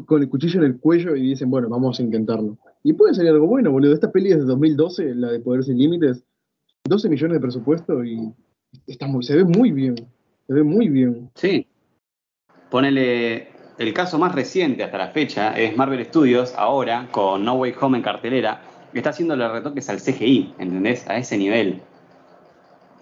con 0.06 0.22
el 0.22 0.28
cuchillo 0.28 0.60
en 0.60 0.66
el 0.66 0.78
cuello 0.78 1.16
y 1.16 1.30
dicen, 1.30 1.50
bueno, 1.50 1.68
vamos 1.68 1.98
a 1.98 2.02
intentarlo. 2.02 2.58
Y 2.82 2.92
puede 2.94 3.14
salir 3.14 3.30
algo 3.30 3.46
bueno, 3.46 3.70
boludo. 3.70 3.92
Esta 3.92 4.10
peli 4.10 4.32
es 4.32 4.38
de 4.38 4.44
2012, 4.44 5.14
la 5.14 5.32
de 5.32 5.40
Poder 5.40 5.64
Sin 5.64 5.78
Límites. 5.78 6.24
12 6.84 7.08
millones 7.08 7.34
de 7.34 7.40
presupuesto 7.40 8.04
y 8.04 8.32
está 8.86 9.06
muy, 9.06 9.22
se 9.22 9.36
ve 9.36 9.44
muy 9.44 9.70
bien. 9.70 9.94
Se 10.46 10.54
ve 10.54 10.62
muy 10.62 10.88
bien. 10.88 11.30
Sí. 11.34 11.66
Ponele. 12.70 13.48
El 13.78 13.94
caso 13.94 14.18
más 14.18 14.34
reciente 14.34 14.84
hasta 14.84 14.98
la 14.98 15.08
fecha 15.08 15.58
es 15.58 15.74
Marvel 15.74 16.04
Studios, 16.04 16.52
ahora, 16.54 17.08
con 17.12 17.44
No 17.46 17.54
Way 17.54 17.74
Home 17.80 17.96
en 17.96 18.04
cartelera, 18.04 18.60
que 18.92 18.98
está 18.98 19.08
haciendo 19.08 19.36
los 19.36 19.50
retoques 19.50 19.88
al 19.88 20.02
CGI, 20.02 20.54
¿entendés? 20.58 21.08
A 21.08 21.16
ese 21.16 21.38
nivel. 21.38 21.80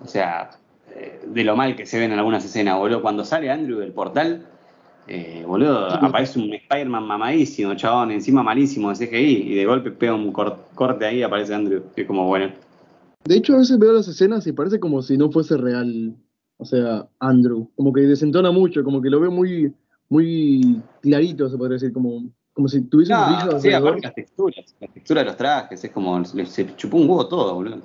O 0.00 0.06
sea, 0.06 0.50
eh, 0.94 1.20
de 1.26 1.44
lo 1.44 1.56
mal 1.56 1.74
que 1.74 1.84
se 1.84 1.98
ven 1.98 2.12
en 2.12 2.18
algunas 2.18 2.44
escenas, 2.44 2.78
boludo. 2.78 3.02
Cuando 3.02 3.24
sale 3.24 3.50
Andrew 3.50 3.80
del 3.80 3.92
portal, 3.92 4.46
eh, 5.08 5.44
boludo, 5.46 5.86
aparece 5.90 6.38
un 6.38 6.52
Spider-Man 6.52 7.06
mamadísimo, 7.06 7.74
chabón, 7.74 8.10
encima 8.10 8.42
malísimo 8.42 8.90
de 8.90 8.96
CGI, 9.06 9.52
y 9.52 9.54
de 9.54 9.66
golpe 9.66 9.90
pega 9.90 10.14
un 10.14 10.32
cor- 10.32 10.58
corte 10.74 11.06
ahí 11.06 11.18
y 11.18 11.22
aparece 11.22 11.54
Andrew. 11.54 11.82
Que 11.94 12.02
es 12.02 12.06
como, 12.06 12.26
bueno. 12.26 12.52
De 13.24 13.36
hecho, 13.36 13.54
a 13.54 13.58
veces 13.58 13.78
veo 13.78 13.92
las 13.92 14.08
escenas 14.08 14.46
y 14.46 14.52
parece 14.52 14.78
como 14.80 15.02
si 15.02 15.16
no 15.18 15.30
fuese 15.30 15.56
real. 15.56 16.14
O 16.58 16.64
sea, 16.64 17.08
Andrew. 17.20 17.70
Como 17.76 17.92
que 17.92 18.00
desentona 18.02 18.50
mucho, 18.50 18.82
como 18.84 19.00
que 19.00 19.10
lo 19.10 19.20
veo 19.20 19.30
muy, 19.30 19.72
muy 20.08 20.82
clarito, 21.00 21.48
se 21.48 21.56
podría 21.56 21.74
decir, 21.74 21.92
como, 21.92 22.30
como 22.52 22.68
si 22.68 22.82
tuviese 22.82 23.12
un 23.12 23.24
brillo 23.24 23.52
No, 23.52 23.60
sí, 23.60 23.72
aparte 23.72 24.00
las 24.02 24.14
texturas, 24.14 24.76
la 24.80 24.88
textura 24.88 25.20
de 25.20 25.26
los 25.26 25.36
trajes, 25.36 25.84
es 25.84 25.90
como, 25.92 26.24
se 26.24 26.44
se 26.46 26.76
chupó 26.76 26.96
un 26.96 27.08
huevo 27.08 27.28
todo, 27.28 27.54
boludo. 27.54 27.78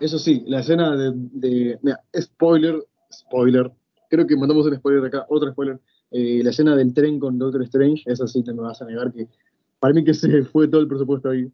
Eso 0.00 0.18
sí, 0.18 0.42
la 0.46 0.60
escena 0.60 0.96
de, 0.96 1.12
de- 1.14 1.78
mira, 1.82 2.00
spoiler, 2.18 2.82
spoiler, 3.12 3.70
creo 4.08 4.26
que 4.26 4.36
mandamos 4.36 4.66
un 4.66 4.76
spoiler 4.76 5.04
acá, 5.04 5.26
otro 5.28 5.50
spoiler, 5.52 5.78
Eh, 6.16 6.42
la 6.44 6.50
escena 6.50 6.76
del 6.76 6.94
tren 6.94 7.18
con 7.18 7.40
Doctor 7.40 7.64
Strange, 7.64 8.04
esa 8.06 8.28
sí 8.28 8.44
te 8.44 8.52
me 8.52 8.62
vas 8.62 8.80
a 8.80 8.84
negar 8.84 9.12
que, 9.12 9.26
para 9.80 9.92
mí 9.92 10.04
que 10.04 10.14
se 10.14 10.44
fue 10.44 10.68
todo 10.68 10.80
el 10.80 10.86
presupuesto 10.86 11.28
ahí, 11.28 11.50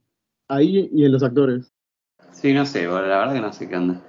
ahí 0.49 0.91
y 0.93 1.07
en 1.07 1.13
los 1.13 1.23
actores. 1.23 1.73
Sí, 2.33 2.53
no 2.53 2.67
sé, 2.67 2.85
la 2.85 3.01
verdad 3.01 3.33
que 3.33 3.41
no 3.41 3.53
sé 3.55 3.71
qué 3.71 3.77
onda. 3.77 4.03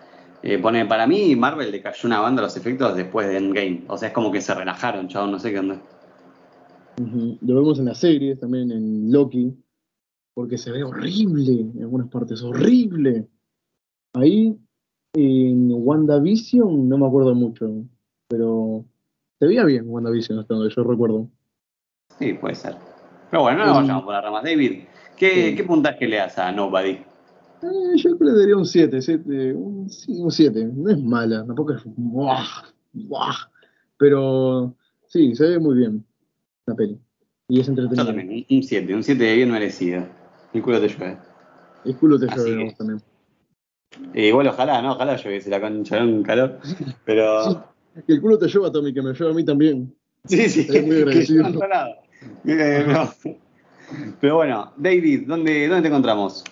Eh, 0.44 0.60
pone, 0.60 0.86
para 0.86 1.08
mí, 1.08 1.38
Marvel 1.38 1.72
le 1.72 1.82
cayó 1.82 2.06
una 2.06 2.20
banda 2.20 2.42
a 2.42 2.46
los 2.46 2.58
efectos 2.58 2.98
después 2.98 3.30
de 3.30 3.38
Endgame. 3.38 3.86
O 3.88 3.98
sea, 3.98 4.10
es 4.10 4.14
como 4.14 4.30
que 4.30 4.42
se 4.42 4.54
relajaron, 4.54 5.08
chabón, 5.08 5.32
no 5.32 5.40
sé 5.40 5.52
qué 5.52 5.60
onda. 5.60 5.82
Lo 6.98 7.56
vemos 7.56 7.80
en 7.80 7.86
las 7.86 8.00
series, 8.00 8.38
también 8.38 8.72
en 8.72 9.10
Loki, 9.10 9.56
porque 10.34 10.58
se 10.58 10.72
ve 10.72 10.84
horrible 10.84 11.62
en 11.62 11.80
algunas 11.80 12.10
partes, 12.10 12.44
horrible. 12.44 13.26
Ahí 14.14 14.60
en 15.14 15.72
WandaVision 15.72 16.90
no 16.90 16.98
me 16.98 17.08
acuerdo 17.08 17.34
mucho, 17.36 17.86
pero 18.28 18.61
se 19.41 19.47
veía 19.47 19.63
bien 19.65 19.86
WandaVision 19.88 20.38
hasta 20.38 20.54
donde 20.54 20.71
yo 20.71 20.84
recuerdo. 20.84 21.27
Sí, 22.19 22.34
puede 22.34 22.54
ser. 22.54 22.75
Pero 23.32 23.41
bueno, 23.41 23.65
no 23.65 23.71
Mm. 23.73 23.75
vayamos 23.77 24.04
por 24.04 24.13
las 24.13 24.23
ramas. 24.23 24.43
David, 24.43 24.84
¿qué, 25.17 25.49
Sí. 25.49 25.56
¿qué 25.56 25.63
puntaje 25.63 26.08
le 26.08 26.17
das 26.17 26.38
a 26.38 26.51
Nobody? 26.51 26.91
Eh, 26.91 27.95
yo 27.95 28.10
le 28.19 28.38
daría 28.39 28.56
un 28.56 28.65
7, 28.67 28.97
un, 29.56 29.89
sí, 29.89 30.12
un 30.21 30.30
7. 30.30 30.63
No 30.71 30.91
es 30.91 31.01
mala, 31.01 31.43
tampoco 31.43 31.73
es 31.73 31.82
¡buah! 31.86 32.45
¡buah! 32.93 33.34
Pero 33.97 34.75
sí, 35.08 35.34
se 35.34 35.47
ve 35.49 35.60
muy 35.60 35.75
bien 35.75 36.06
la 36.67 36.75
peli. 36.75 36.99
Y 37.47 37.62
es 37.62 37.65
Yo 37.65 37.71
entretenida. 37.73 38.06
también, 38.06 38.45
un 38.47 38.62
7, 38.63 38.93
un 38.93 39.04
7 39.04 39.36
bien 39.36 39.49
merecido. 39.51 40.04
El 40.54 40.62
culo 40.62 40.80
te 40.80 40.88
llueve. 40.88 41.17
El 41.84 41.95
culo 41.97 42.19
te 42.19 42.27
llueve 42.27 42.67
que- 42.69 42.75
también. 42.75 43.01
Eh, 44.13 44.27
igual 44.27 44.47
ojalá, 44.47 44.84
¿no? 44.84 44.91
Ojalá 44.91 45.15
lloviese 45.15 45.49
la 45.49 45.60
concha 45.60 46.04
un 46.04 46.21
calor. 46.21 46.60
Pero. 47.06 47.70
Que 48.06 48.13
el 48.13 48.21
culo 48.21 48.38
te 48.38 48.47
lleva, 48.47 48.71
Tommy, 48.71 48.93
que 48.93 49.01
me 49.01 49.13
lleva 49.13 49.32
a 49.32 49.34
mí 49.34 49.43
también. 49.43 49.93
Sí, 50.25 50.47
sí, 50.49 50.62
Estoy 50.62 50.82
muy 50.84 50.95
agradecido. 50.97 51.49
no 51.49 51.60
nada. 51.67 51.89
Eh, 52.45 52.86
no. 52.88 53.10
Pero 54.21 54.36
bueno, 54.38 54.71
David, 54.77 55.27
¿dónde, 55.27 55.67
¿dónde 55.67 55.82
te 55.82 55.88
encontramos? 55.89 56.43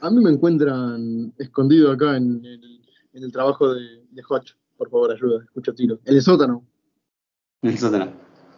A 0.00 0.10
mí 0.10 0.22
me 0.22 0.30
encuentran 0.30 1.32
escondido 1.38 1.90
acá 1.92 2.16
en 2.16 2.44
el, 2.44 2.80
en 3.14 3.24
el 3.24 3.32
trabajo 3.32 3.72
de, 3.72 4.04
de 4.10 4.22
Hodge. 4.28 4.54
Por 4.76 4.90
favor, 4.90 5.10
ayuda, 5.12 5.42
escucho 5.44 5.74
tiro. 5.74 5.98
En 6.04 6.14
el 6.14 6.22
sótano. 6.22 6.64
En 7.62 7.70
el 7.70 7.78
sótano. 7.78 8.12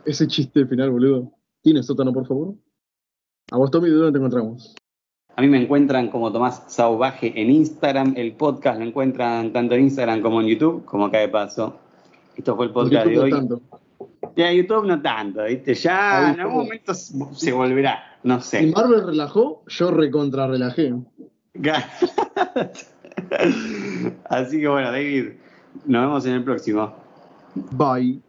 Ese 0.05 0.27
chiste 0.27 0.67
final, 0.67 0.91
boludo. 0.91 1.33
¿Tiene 1.63 1.83
sótano, 1.83 2.13
por 2.13 2.27
favor? 2.27 2.55
A 3.53 3.57
vos, 3.57 3.71
Tommy, 3.71 3.89
¿de 3.89 3.95
dónde 3.97 4.13
te 4.13 4.19
encontramos? 4.19 4.75
A 5.37 5.43
mí 5.43 5.49
me 5.49 5.63
encuentran 5.63 6.09
como 6.11 6.31
Tomás 6.33 6.65
Sauvaje 6.69 7.33
en 7.41 7.51
Instagram. 7.51 8.15
El 8.17 8.35
podcast 8.35 8.79
lo 8.81 8.87
encuentran 8.87 9.53
tanto 9.53 9.75
en 9.75 9.83
Instagram 9.83 10.21
como 10.21 10.41
en 10.41 10.49
YouTube, 10.49 10.85
como 10.85 11.07
acá 11.07 11.19
de 11.19 11.29
paso. 11.29 11.79
Esto 12.37 12.57
fue 12.57 12.67
el 12.67 12.73
podcast 12.73 13.07
de 13.07 13.19
hoy. 13.19 13.31
tanto. 13.31 13.61
Ya 14.37 14.53
YouTube 14.53 14.87
no 14.87 15.01
tanto, 15.03 15.45
¿viste? 15.45 15.75
Ya 15.75 16.29
Ahí 16.29 16.35
en 16.35 16.41
algún 16.41 16.59
momento 16.59 16.95
se 16.95 17.53
volverá, 17.53 18.19
no 18.23 18.41
Si 18.41 18.49
sé. 18.51 18.73
Marvel 18.75 19.05
relajó, 19.07 19.63
yo 19.67 19.91
recontra 19.91 20.47
relajé. 20.47 20.95
Así 24.31 24.61
que 24.61 24.69
bueno, 24.69 24.93
David, 24.93 25.31
nos 25.85 26.03
vemos 26.03 26.27
en 26.27 26.33
el 26.35 26.45
próximo. 26.45 26.95
Bye. 27.73 28.23